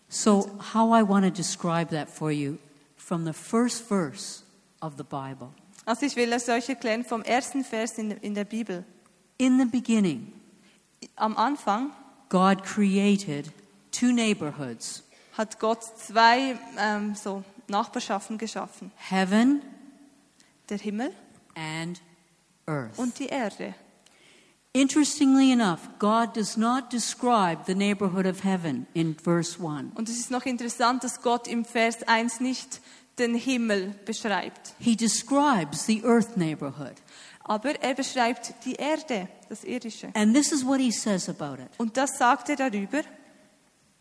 So, 0.10 0.50
how 0.74 0.92
I 0.92 1.04
want 1.04 1.26
to 1.26 1.32
describe 1.32 1.90
that 1.90 2.10
for 2.10 2.32
you 2.32 2.60
from 2.96 3.26
the 3.26 3.34
first 3.34 3.88
verse 3.90 4.44
of 4.82 4.96
the 4.98 5.04
Bible. 5.04 5.54
Also 5.86 6.06
ich 6.06 6.16
will 6.16 6.34
es 6.34 6.48
euch 6.50 6.68
erklären 6.70 7.06
vom 7.06 7.22
ersten 7.24 7.64
Vers 7.64 7.98
in, 7.98 8.12
in 8.12 8.34
der 8.34 8.44
Bibel. 8.46 8.84
In 9.38 9.58
the 9.60 9.66
beginning, 9.66 10.34
Am 11.16 11.38
Anfang 11.38 11.92
God 12.30 12.64
created 12.64 13.52
two 13.92 14.12
neighborhoods 14.12 15.04
hat 15.38 15.60
Gott 15.60 15.84
zwei 15.84 16.58
ähm, 16.78 17.16
so 17.16 17.44
Nachbarschaften 17.68 18.38
geschaffen. 18.38 18.92
heaven 18.96 19.62
Der 20.70 20.78
Himmel 20.80 21.14
and 21.56 22.02
earth. 22.68 22.98
und 22.98 23.18
die 23.20 23.28
Erde. 23.28 23.76
Interestingly 24.80 25.52
enough, 25.52 25.90
God 25.98 26.36
does 26.36 26.56
not 26.56 26.92
describe 26.92 27.66
the 27.66 27.74
neighborhood 27.74 28.28
of 28.28 28.42
heaven 28.42 28.86
in 28.94 29.16
verse 29.16 29.58
1. 29.60 29.94
Und 29.96 30.08
es 30.08 30.20
ist 30.20 30.30
noch 30.30 30.46
interessant, 30.46 31.04
dass 31.04 31.24
Gott 31.24 31.48
im 31.48 31.66
Vers 31.66 32.04
1 32.08 32.42
nicht 32.42 32.80
den 33.18 33.34
Himmel 33.34 33.96
beschreibt, 34.06 34.76
He 34.78 34.96
describes 34.96 35.88
the 35.88 36.04
earth 36.04 36.38
neighborhood. 36.38 36.94
aber 37.44 37.82
er 37.82 37.96
beschreibt 37.96 38.54
die 38.66 38.76
Erde, 38.76 39.28
das 39.50 39.64
Irdische. 39.64 40.12
And 40.14 40.36
this 40.36 40.52
is 40.52 40.64
what 40.64 40.80
he 40.80 40.92
says 40.92 41.28
about 41.28 41.60
it. 41.60 41.70
Und 41.80 41.98
das 41.98 42.20
sagt 42.20 42.50
er 42.50 42.58
darüber. 42.58 43.02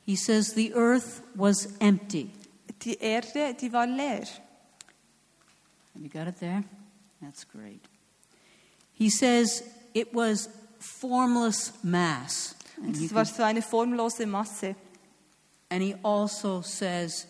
He 0.05 0.15
says 0.15 0.53
the 0.55 0.75
earth 0.75 1.23
was 1.35 1.71
empty. 1.79 2.31
Die 2.83 2.99
Erde, 3.01 3.55
die 3.59 3.73
war 3.73 3.87
leer. 3.87 4.27
Have 5.95 6.05
you 6.05 6.11
got 6.11 6.29
it 6.29 6.39
there? 6.39 6.65
That's 7.23 7.49
great. 7.49 7.81
He 8.93 9.09
says 9.09 9.62
it 9.95 10.12
was 10.12 10.51
formless 10.87 11.72
mass. 11.83 12.55
Und 12.79 12.96
es 12.96 13.14
war 13.14 13.25
so 13.25 13.42
eine 13.42 13.62
formlose 13.62 14.27
Masse. 14.27 14.77
and 15.70 15.83
he 15.83 15.94
also 16.03 16.61
says 16.61 17.27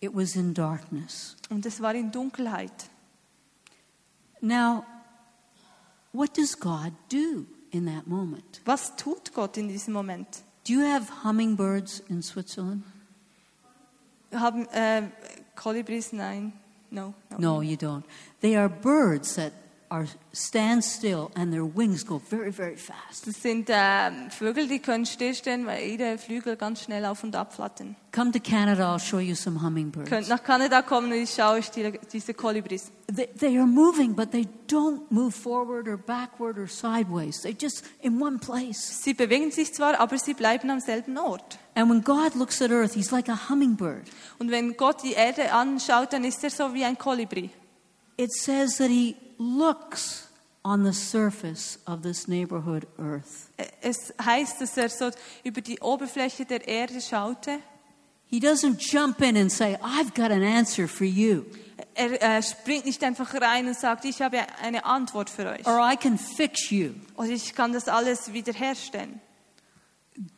it 0.00 0.14
was 0.14 0.36
in 0.36 0.52
darkness. 0.52 1.36
Und 1.50 1.64
es 1.66 1.80
war 1.80 1.94
in 1.94 2.10
Dunkelheit. 2.10 2.90
Now, 4.40 4.84
what 6.12 6.34
does 6.34 6.54
God 6.54 6.92
do 7.08 7.46
in 7.70 7.86
that 7.86 8.06
moment? 8.06 8.60
Was 8.64 8.94
tut 8.96 9.32
Gott 9.32 9.56
in 9.56 9.68
diesem 9.68 9.94
Moment? 9.94 10.42
Do 10.64 10.72
you 10.72 10.80
have 10.80 11.08
hummingbirds 11.24 12.02
in 12.08 12.22
Switzerland? 12.22 12.82
Haben 14.32 14.66
äh, 14.72 15.08
Kolibris? 15.54 16.12
Nein. 16.12 16.52
No. 16.90 17.14
no. 17.30 17.38
No, 17.38 17.60
you 17.62 17.76
don't. 17.76 18.04
They 18.40 18.56
are 18.56 18.68
birds 18.68 19.34
that 19.36 19.52
are 19.92 20.06
stand 20.32 20.82
still 20.82 21.30
and 21.36 21.52
their 21.52 21.64
wings 21.64 22.02
go 22.02 22.18
very, 22.18 22.50
very 22.50 22.76
fast. 22.76 23.26
Das 23.26 23.42
sind 23.42 23.68
äh, 23.68 24.10
Vögel, 24.30 24.66
die 24.66 24.78
können 24.78 25.04
stillstehen, 25.04 25.66
weil 25.66 25.86
ihre 25.86 26.16
Flügel 26.16 26.56
ganz 26.56 26.82
schnell 26.82 27.04
auf 27.04 27.22
und 27.22 27.36
ab 27.36 27.52
flattern. 27.52 27.94
Come 28.10 28.32
to 28.32 28.40
Canada, 28.40 28.94
I'll 28.94 28.98
show 28.98 29.18
you 29.18 29.34
some 29.34 29.60
hummingbirds. 29.62 30.08
Könnt 30.08 30.28
nach 30.28 30.42
Kanada 30.42 30.80
kommen 30.80 31.12
und 31.12 31.18
ich 31.18 31.34
schaue 31.34 31.56
euch 31.56 31.70
die, 31.70 31.92
diese 32.10 32.32
Kolibris. 32.32 32.90
They, 33.14 33.26
they 33.38 33.58
are 33.58 33.66
moving, 33.66 34.14
but 34.14 34.30
they 34.30 34.48
don't 34.66 35.02
move 35.10 35.32
forward 35.32 35.86
or 35.86 35.98
backward 35.98 36.58
or 36.58 36.66
sideways. 36.66 37.42
They 37.42 37.54
just 37.58 37.84
in 38.00 38.20
one 38.20 38.38
place. 38.38 39.02
Sie 39.02 39.12
bewegen 39.12 39.50
sich 39.50 39.74
zwar, 39.74 40.00
aber 40.00 40.18
sie 40.18 40.32
bleiben 40.32 40.70
am 40.70 40.80
selben 40.80 41.18
Ort. 41.18 41.58
And 41.74 41.90
when 41.90 42.02
God 42.02 42.34
looks 42.34 42.62
at 42.62 42.70
earth, 42.70 42.94
he's 42.94 43.10
like 43.10 43.28
a 43.28 43.50
hummingbird. 43.50 44.04
Und 44.38 44.50
wenn 44.50 44.74
Gott 44.76 45.02
die 45.02 45.12
Erde 45.12 45.52
anschaut, 45.52 46.14
dann 46.14 46.24
ist 46.24 46.42
er 46.42 46.50
so 46.50 46.72
wie 46.72 46.84
ein 46.84 46.96
Kolibri. 46.96 47.50
It 48.16 48.32
says 48.32 48.76
that 48.76 48.88
he 48.88 49.16
looks 49.42 50.28
on 50.64 50.84
the 50.84 50.92
surface 50.92 51.78
of 51.86 52.02
this 52.02 52.28
neighborhood 52.28 52.86
earth. 52.98 53.48
Es 53.80 54.14
heißt, 54.24 54.60
dass 54.60 54.76
er 54.76 54.88
so 54.88 55.10
über 55.44 55.60
die 55.60 55.80
Oberfläche 55.80 56.44
der 56.44 56.66
Erde 56.68 57.00
schaute. 57.00 57.58
He 58.26 58.38
doesn't 58.38 58.78
jump 58.78 59.20
in 59.20 59.36
and 59.36 59.50
say, 59.52 59.76
I've 59.82 60.14
got 60.14 60.30
an 60.30 60.42
answer 60.42 60.86
for 60.88 61.04
you, 61.06 61.44
Er 61.94 62.22
äh, 62.22 62.42
springt 62.42 62.86
nicht 62.86 63.02
einfach 63.04 63.34
rein 63.34 63.66
und 63.66 63.76
sagt, 63.76 64.04
ich 64.06 64.22
habe 64.22 64.38
eine 64.62 64.84
Antwort 64.86 65.28
für 65.28 65.46
euch. 65.50 65.66
or 65.66 65.78
I 65.80 65.96
can 65.96 66.16
fix 66.16 66.70
you. 66.70 66.92
Oder 67.16 67.28
ich 67.30 67.54
kann 67.54 67.72
das 67.74 67.88
alles 67.88 68.32
wiederherstellen. 68.32 69.20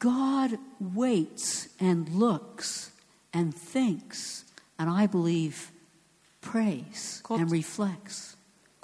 God 0.01 0.59
waits 0.81 1.69
and 1.81 2.09
looks 2.15 2.91
and 3.33 3.55
thinks, 3.73 4.45
and 4.79 4.89
I 4.91 5.07
believe 5.07 5.71
prays 6.41 7.21
Gott- 7.23 7.41
and 7.41 7.51
reflects. 7.53 8.34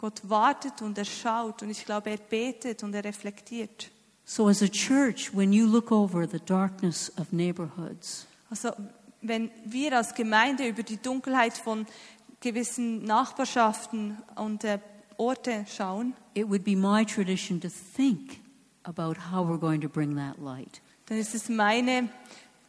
Gott 0.00 0.22
wartet 0.30 0.80
und 0.80 0.96
er 0.96 1.04
schaut 1.04 1.62
und 1.62 1.68
ich 1.68 1.84
glaube, 1.84 2.08
er 2.08 2.16
betet 2.16 2.82
und 2.82 2.94
er 2.94 3.04
reflektiert. 3.04 3.90
So, 4.24 4.48
as 4.48 4.62
a 4.62 4.68
church, 4.68 5.30
when 5.36 5.52
you 5.52 5.66
look 5.66 5.92
over 5.92 6.26
the 6.26 6.40
darkness 6.40 7.12
of 7.18 7.32
neighborhoods, 7.32 8.26
Also 8.48 8.70
wenn 9.20 9.50
wir 9.66 9.94
als 9.94 10.14
Gemeinde 10.14 10.66
über 10.66 10.82
die 10.82 10.96
Dunkelheit 10.96 11.52
von 11.52 11.86
gewissen 12.40 13.04
Nachbarschaften 13.04 14.16
und 14.36 14.64
äh, 14.64 14.78
Orte 15.18 15.66
schauen, 15.68 16.14
it 16.32 16.48
would 16.48 16.64
be 16.64 16.74
my 16.74 17.04
tradition 17.04 17.60
to 17.60 17.68
think 17.94 18.40
about 18.84 19.16
how 19.30 19.46
we're 19.46 19.58
going 19.58 19.82
to 19.82 19.88
bring 19.90 20.16
that 20.16 20.38
light. 20.38 20.80
dann 21.08 21.18
ist 21.18 21.34
es 21.34 21.50
meine 21.50 22.08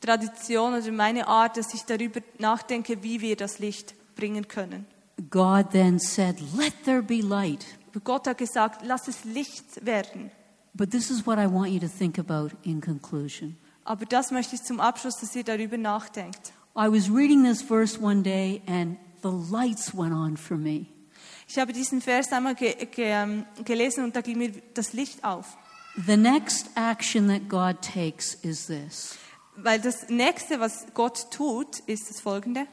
Tradition 0.02 0.74
oder 0.74 0.92
meine 0.92 1.28
Art, 1.30 1.56
dass 1.56 1.74
ich 1.74 1.84
darüber 1.84 2.20
nachdenke, 2.40 3.02
wie 3.04 3.22
wir 3.22 3.38
das 3.38 3.60
Licht 3.60 3.96
bringen 4.18 4.50
können. 4.50 4.86
God 5.30 5.72
then 5.72 6.00
said, 6.00 6.40
Let 6.56 6.74
there 6.86 7.02
be 7.02 7.22
light. 7.22 7.66
Gott 8.04 8.28
hat 8.28 8.38
gesagt, 8.38 8.86
lass 8.86 9.08
es 9.08 9.26
Licht 9.26 9.86
werden. 9.86 10.32
But 10.74 10.92
this 10.92 11.12
is 11.12 11.26
what 11.26 11.38
I 11.38 11.48
want 11.48 11.72
you 11.72 11.80
to 11.80 11.88
think 11.88 12.18
about 12.18 12.56
in 12.64 12.80
conclusion. 12.80 13.58
Aber 13.84 14.06
das 14.06 14.32
möchte 14.32 14.56
ich 14.56 14.64
zum 14.64 14.80
Abschluss, 14.80 15.18
dass 15.20 15.36
ihr 15.36 15.44
darüber 15.44 15.78
nachdenkt. 15.78 16.54
I 16.76 16.88
was 16.88 17.10
reading 17.10 17.44
this 17.44 17.62
verse 17.62 18.00
one 18.02 18.22
day 18.22 18.62
and 18.68 18.98
the 19.22 19.30
lights 19.52 19.94
went 19.94 20.14
on 20.14 20.38
for 20.38 20.56
me. 20.56 20.86
Ich 21.48 21.60
habe 21.60 21.74
diesen 21.74 22.00
Vers 22.00 22.32
einmal 22.32 22.56
ge 22.56 22.74
ge 22.86 23.08
ähm, 23.08 23.46
gelesen 23.66 24.06
und 24.06 24.16
da 24.16 24.22
ging 24.22 24.38
mir 24.38 24.54
das 24.74 24.94
Licht 24.94 25.24
auf. 25.26 25.58
The 26.08 26.16
next 26.16 26.70
action 26.76 27.28
that 27.28 27.50
God 27.50 27.82
takes 27.82 28.36
is 28.36 28.68
this 28.68 29.18
Weil 29.58 29.82
das 29.82 30.08
nächste, 30.08 30.62
was 30.62 30.86
Gott 30.94 31.30
tut, 31.32 31.80
ist 31.80 32.10
das 32.10 32.22
folgende. 32.22 32.68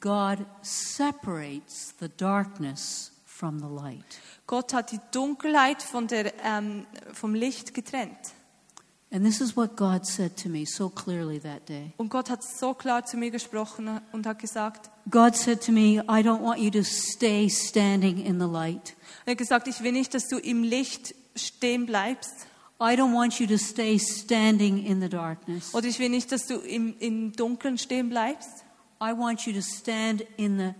God 0.00 0.46
separates 0.62 1.94
the 2.00 2.08
darkness 2.08 3.12
from 3.24 3.58
the 3.58 3.66
light. 3.66 4.04
Gott 4.46 4.72
hat 4.72 4.92
die 4.92 5.00
Dunkelheit 5.10 5.82
von 5.82 6.06
der, 6.06 6.32
ähm, 6.44 6.86
vom 7.12 7.34
Licht 7.34 7.74
getrennt. 7.74 8.34
And 9.14 9.24
this 9.24 9.40
is 9.40 9.56
what 9.56 9.76
God 9.76 10.04
said 10.04 10.36
to 10.38 10.48
me 10.48 10.66
so 10.66 10.88
clearly 10.88 11.38
that 11.38 11.68
day. 11.68 11.92
Und 11.98 12.08
Gott 12.08 12.30
hat 12.30 12.42
so 12.42 12.74
klar 12.74 13.04
zu 13.04 13.16
mir 13.16 13.30
gesprochen 13.30 14.00
und 14.10 14.26
hat 14.26 14.40
gesagt, 14.40 14.90
God 15.08 15.36
said 15.36 15.62
to 15.64 15.70
me, 15.70 16.02
I 16.08 16.20
don't 16.20 16.40
want 16.40 16.58
you 16.58 16.70
to 16.70 16.82
stay 16.82 17.48
standing 17.48 18.18
in 18.18 18.40
the 18.40 18.46
light. 18.46 18.96
er 19.24 19.32
hat 19.32 19.38
gesagt, 19.38 19.68
ich 19.68 19.82
will 19.82 19.92
nicht, 19.92 20.14
dass 20.14 20.26
du 20.26 20.38
im 20.38 20.64
Licht 20.64 21.14
stehen 21.36 21.86
bleibst. 21.86 22.48
I 22.80 22.96
don't 22.96 23.14
want 23.14 23.38
you 23.38 23.46
to 23.46 23.56
stay 23.56 24.00
standing 24.00 24.84
in 24.84 25.00
the 25.00 25.08
darkness. 25.08 25.72
Oder 25.74 25.86
ich 25.86 26.00
will 26.00 26.08
nicht, 26.08 26.32
dass 26.32 26.46
du 26.48 26.56
im, 26.56 26.96
im 26.98 27.32
Dunkeln 27.32 27.78
stehen 27.78 28.08
bleibst. 28.08 28.63
I 29.00 29.12
want 29.12 29.46
you 29.46 29.52
to 29.52 29.60
stand 29.62 30.24
in 30.36 30.58
the 30.58 30.74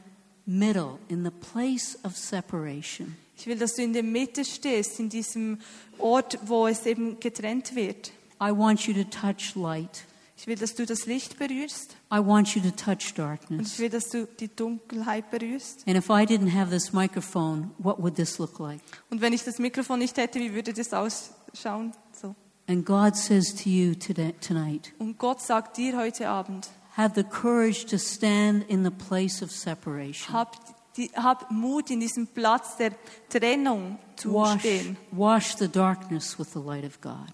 middle, 0.46 0.98
in 1.09 1.24
the 1.24 1.31
place 1.31 1.98
of 2.05 2.16
separation. 2.16 3.16
Ich 3.37 3.46
will, 3.46 3.59
dass 3.59 3.74
du 3.74 3.83
in 3.83 3.92
der 3.92 4.03
Mitte 4.05 4.44
stehst, 4.44 5.00
in 5.00 5.09
diesem 5.09 5.59
Ort, 5.98 6.38
wo 6.46 6.66
es 6.66 6.87
eben 6.87 7.18
getrennt 7.20 7.74
wird. 7.74 8.12
I 8.40 8.50
want 8.50 8.87
you 8.87 8.94
to 8.94 9.05
touch 9.05 9.55
light. 9.57 10.05
Ich 10.37 10.46
will, 10.46 10.57
dass 10.57 10.74
du 10.74 10.85
das 10.85 11.07
Licht 11.07 11.38
berührst. 11.38 11.96
I 12.12 12.18
want 12.18 12.55
you 12.55 12.62
to 12.62 12.70
touch 12.70 13.11
Und 13.11 13.18
darkness. 13.18 13.72
ich 13.74 13.79
will, 13.79 13.88
dass 13.90 14.09
du 14.09 14.27
die 14.27 14.48
Dunkelheit 14.55 15.31
berührst. 15.31 15.87
And 15.87 15.96
if 15.96 16.09
I 16.11 16.24
didn't 16.24 16.53
have 16.53 16.70
this 16.70 16.92
microphone, 16.92 17.70
what 17.79 17.98
would 18.00 18.16
this 18.16 18.38
look 18.38 18.59
like? 18.59 18.81
Und 19.11 19.20
wenn 19.20 19.33
ich 19.33 19.44
das 19.44 19.59
Mikrofon 19.59 19.98
nicht 20.00 20.16
hätte, 20.16 20.38
wie 20.40 20.53
würde 20.53 20.72
das 20.72 20.92
ausschauen? 20.92 21.92
So. 22.20 22.35
And 22.66 22.85
God 22.85 23.16
says 23.16 23.55
to 23.62 23.68
you 23.68 23.94
today, 23.94 24.35
tonight, 24.40 24.92
Und 24.98 25.18
Gott 25.18 25.40
sagt 25.40 25.77
dir 25.77 25.96
heute 25.96 26.29
Abend, 26.29 26.68
have 26.96 27.14
the 27.14 27.24
courage 27.24 27.87
to 27.87 27.98
stand 27.98 28.64
in 28.68 28.85
the 28.85 28.90
place 28.90 29.42
of 29.42 29.50
separation. 29.50 30.33
hab, 30.33 30.57
die, 30.96 31.11
hab 31.16 31.50
Mut, 31.50 31.90
in 31.90 32.00
diesem 32.00 32.27
Platz 32.27 32.77
der 32.77 32.92
Trennung 33.29 33.98
zu 34.16 34.33
Wash, 34.33 34.60
stehen. 34.60 34.96
wash 35.10 35.56
the 35.56 35.69
darkness 35.69 36.38
with 36.38 36.52
the 36.52 36.60
light 36.60 36.85
of 36.85 37.00
God. 37.00 37.33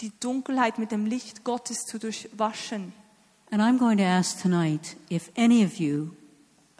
Die 0.00 0.12
Dunkelheit 0.20 0.78
mit 0.78 0.90
dem 0.90 1.06
Licht 1.06 1.44
Gottes 1.44 1.84
zu 1.84 1.98
durchwaschen. 1.98 2.92
And 3.50 3.62
I'm 3.62 3.78
going 3.78 3.98
to 3.98 4.04
ask 4.04 4.40
tonight 4.42 4.96
if 5.08 5.30
any 5.36 5.64
of 5.64 5.78
you 5.78 6.16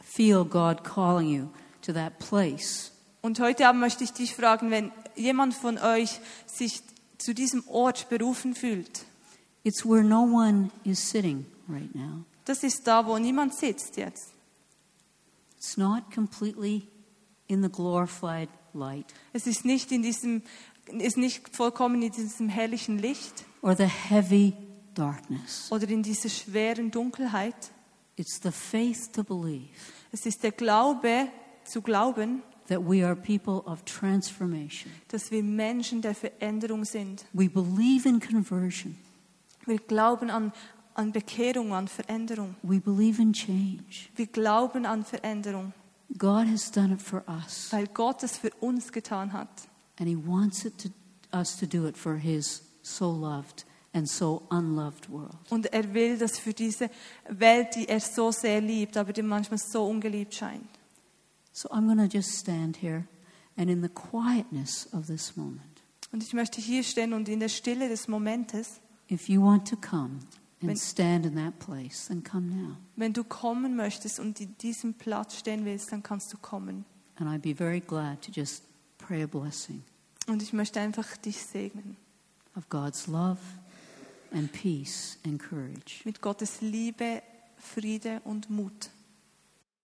feel 0.02 0.44
God 0.44 0.82
calling 0.82 1.28
you 1.28 1.48
to 1.82 1.92
that 1.92 2.18
place. 2.18 2.90
Und 3.22 3.40
heute 3.40 3.66
Abend 3.68 3.80
möchte 3.80 4.04
ich 4.04 4.12
dich 4.12 4.34
fragen, 4.34 4.70
wenn 4.70 4.92
jemand 5.14 5.54
von 5.54 5.78
euch 5.78 6.20
sich 6.46 6.82
zu 7.18 7.34
diesem 7.34 7.66
Ort 7.68 8.08
berufen 8.08 8.54
fühlt, 8.54 9.04
It's 9.64 9.84
where 9.84 10.04
no 10.04 10.22
one 10.22 10.70
is 10.84 11.10
sitting 11.10 11.46
right 11.68 11.94
now. 11.94 12.24
das 12.44 12.62
ist 12.62 12.86
da, 12.86 13.04
wo 13.06 13.18
niemand 13.18 13.54
sitzt 13.54 13.96
jetzt. 13.96 14.32
It's 15.56 15.76
not 15.76 16.10
completely 16.14 16.86
in 17.48 17.62
the 17.62 17.68
glorified 17.70 18.48
light 18.74 19.06
Es 19.32 19.46
ist 19.46 19.64
nicht 19.64 19.90
in 19.92 20.02
diesem, 20.02 20.42
ist 20.98 21.16
nicht 21.16 21.54
vollkommen 21.56 22.02
in 22.02 22.12
diesem 22.12 22.48
herrlichen 22.48 22.98
Licht 22.98 23.44
or 23.62 23.74
the 23.76 23.84
heavy 23.86 24.52
darkness. 24.94 25.70
oder 25.70 25.88
in 25.88 26.02
dieser 26.02 26.28
schweren 26.28 26.90
Dunkelheit. 26.90 27.70
It's 28.16 28.40
the 28.42 28.50
faith 28.52 29.12
to 29.12 29.22
believe 29.24 29.68
Es 30.12 30.24
ist 30.26 30.42
der 30.42 30.52
Glaube 30.52 31.28
zu 31.64 31.82
glauben, 31.82 32.42
that 32.68 32.80
we 32.80 33.04
are 33.04 33.14
people 33.16 33.62
of 33.70 33.82
transformation. 33.84 34.90
dass 35.08 35.30
wir 35.30 35.42
Menschen 35.42 36.00
der 36.02 36.14
Veränderung 36.14 36.84
sind. 36.84 37.24
We 37.32 37.48
believe 37.48 38.08
in 38.08 38.20
conversion. 38.20 38.96
Wir 39.66 39.78
glauben 39.78 40.30
an, 40.30 40.52
an 40.96 41.12
Bekehrung, 41.12 41.72
an 41.72 41.88
Veränderung. 41.88 42.54
We 42.62 42.80
believe 42.80 43.20
in 43.20 43.32
change. 43.32 44.08
Wir 44.16 44.26
glauben 44.26 44.86
an 44.86 45.04
Veränderung, 45.04 45.72
God 46.18 46.46
has 46.46 46.70
done 46.70 46.92
it 46.94 47.02
for 47.02 47.24
us, 47.28 47.68
weil 47.72 47.86
Gott 47.88 48.22
es 48.22 48.38
für 48.38 48.50
uns 48.60 48.92
getan 48.92 49.32
hat. 49.32 49.48
and 49.98 50.08
He 50.08 50.16
wants 50.16 50.64
it 50.64 50.78
to, 50.78 50.88
us 51.36 51.56
to 51.58 51.66
do 51.66 51.86
it 51.86 51.96
for 51.96 52.16
His 52.16 52.62
so 52.82 53.10
loved 53.10 53.64
and 53.92 54.08
so 54.08 54.42
unloved 54.50 55.08
world. 55.10 55.36
Und 55.50 55.72
er 55.72 55.92
will 55.94 56.16
das 56.18 56.38
für 56.38 56.52
diese 56.52 56.90
Welt, 57.28 57.74
die 57.74 57.88
er 57.88 58.00
so 58.00 58.30
sehr 58.30 58.60
liebt, 58.60 58.96
aber 58.96 59.12
die 59.12 59.22
manchmal 59.22 59.58
so 59.58 59.86
ungeliebt 59.86 60.34
scheint. 60.34 60.68
So 61.52 61.68
I'm 61.70 61.86
going 61.86 61.98
to 61.98 62.16
just 62.16 62.38
stand 62.38 62.76
here, 62.82 63.04
and 63.56 63.70
in 63.70 63.82
the 63.82 63.88
quietness 63.88 64.88
of 64.92 65.06
this 65.06 65.36
moment, 65.36 65.62
Und 66.12 66.22
ich 66.22 66.32
möchte 66.34 66.60
hier 66.60 66.82
stehen 66.84 67.12
und 67.12 67.28
in 67.28 67.40
der 67.40 67.48
Stille 67.48 67.88
des 67.88 68.06
Momentes, 68.06 68.80
if 69.10 69.28
you 69.28 69.42
want 69.42 69.66
to 69.68 69.76
come 69.76 70.20
and 70.62 70.78
stand 70.78 71.26
in 71.26 71.34
that 71.36 71.58
place, 71.58 72.06
then 72.08 72.22
come 72.22 72.48
now. 72.48 72.76
wenn 72.96 73.12
du 73.12 73.24
kommen 73.24 73.76
möchtest 73.76 74.18
und 74.20 74.40
in 74.40 74.56
diesem 74.58 74.94
Platz 74.94 75.36
stehen 75.38 75.64
willst, 75.64 75.92
dann 75.92 76.02
kannst 76.02 76.32
du 76.32 76.38
kommen. 76.38 76.84
And 77.16 77.28
I'd 77.28 77.40
be 77.42 77.54
very 77.54 77.80
glad 77.80 78.22
to 78.22 78.30
just 78.32 78.62
pray 78.98 79.22
a 79.22 79.26
blessing 79.26 79.82
Und 80.26 80.42
ich 80.42 80.52
möchte 80.52 80.80
einfach 80.80 81.16
dich 81.18 81.40
segnen 81.42 81.96
of 82.56 82.68
God's 82.68 83.06
love 83.06 83.38
and 84.32 84.50
peace 84.52 85.18
and 85.26 85.38
courage. 85.40 86.00
mit 86.04 86.20
Gottes 86.20 86.60
Liebe, 86.62 87.22
Friede 87.58 88.20
und 88.24 88.50
Mut. 88.50 88.90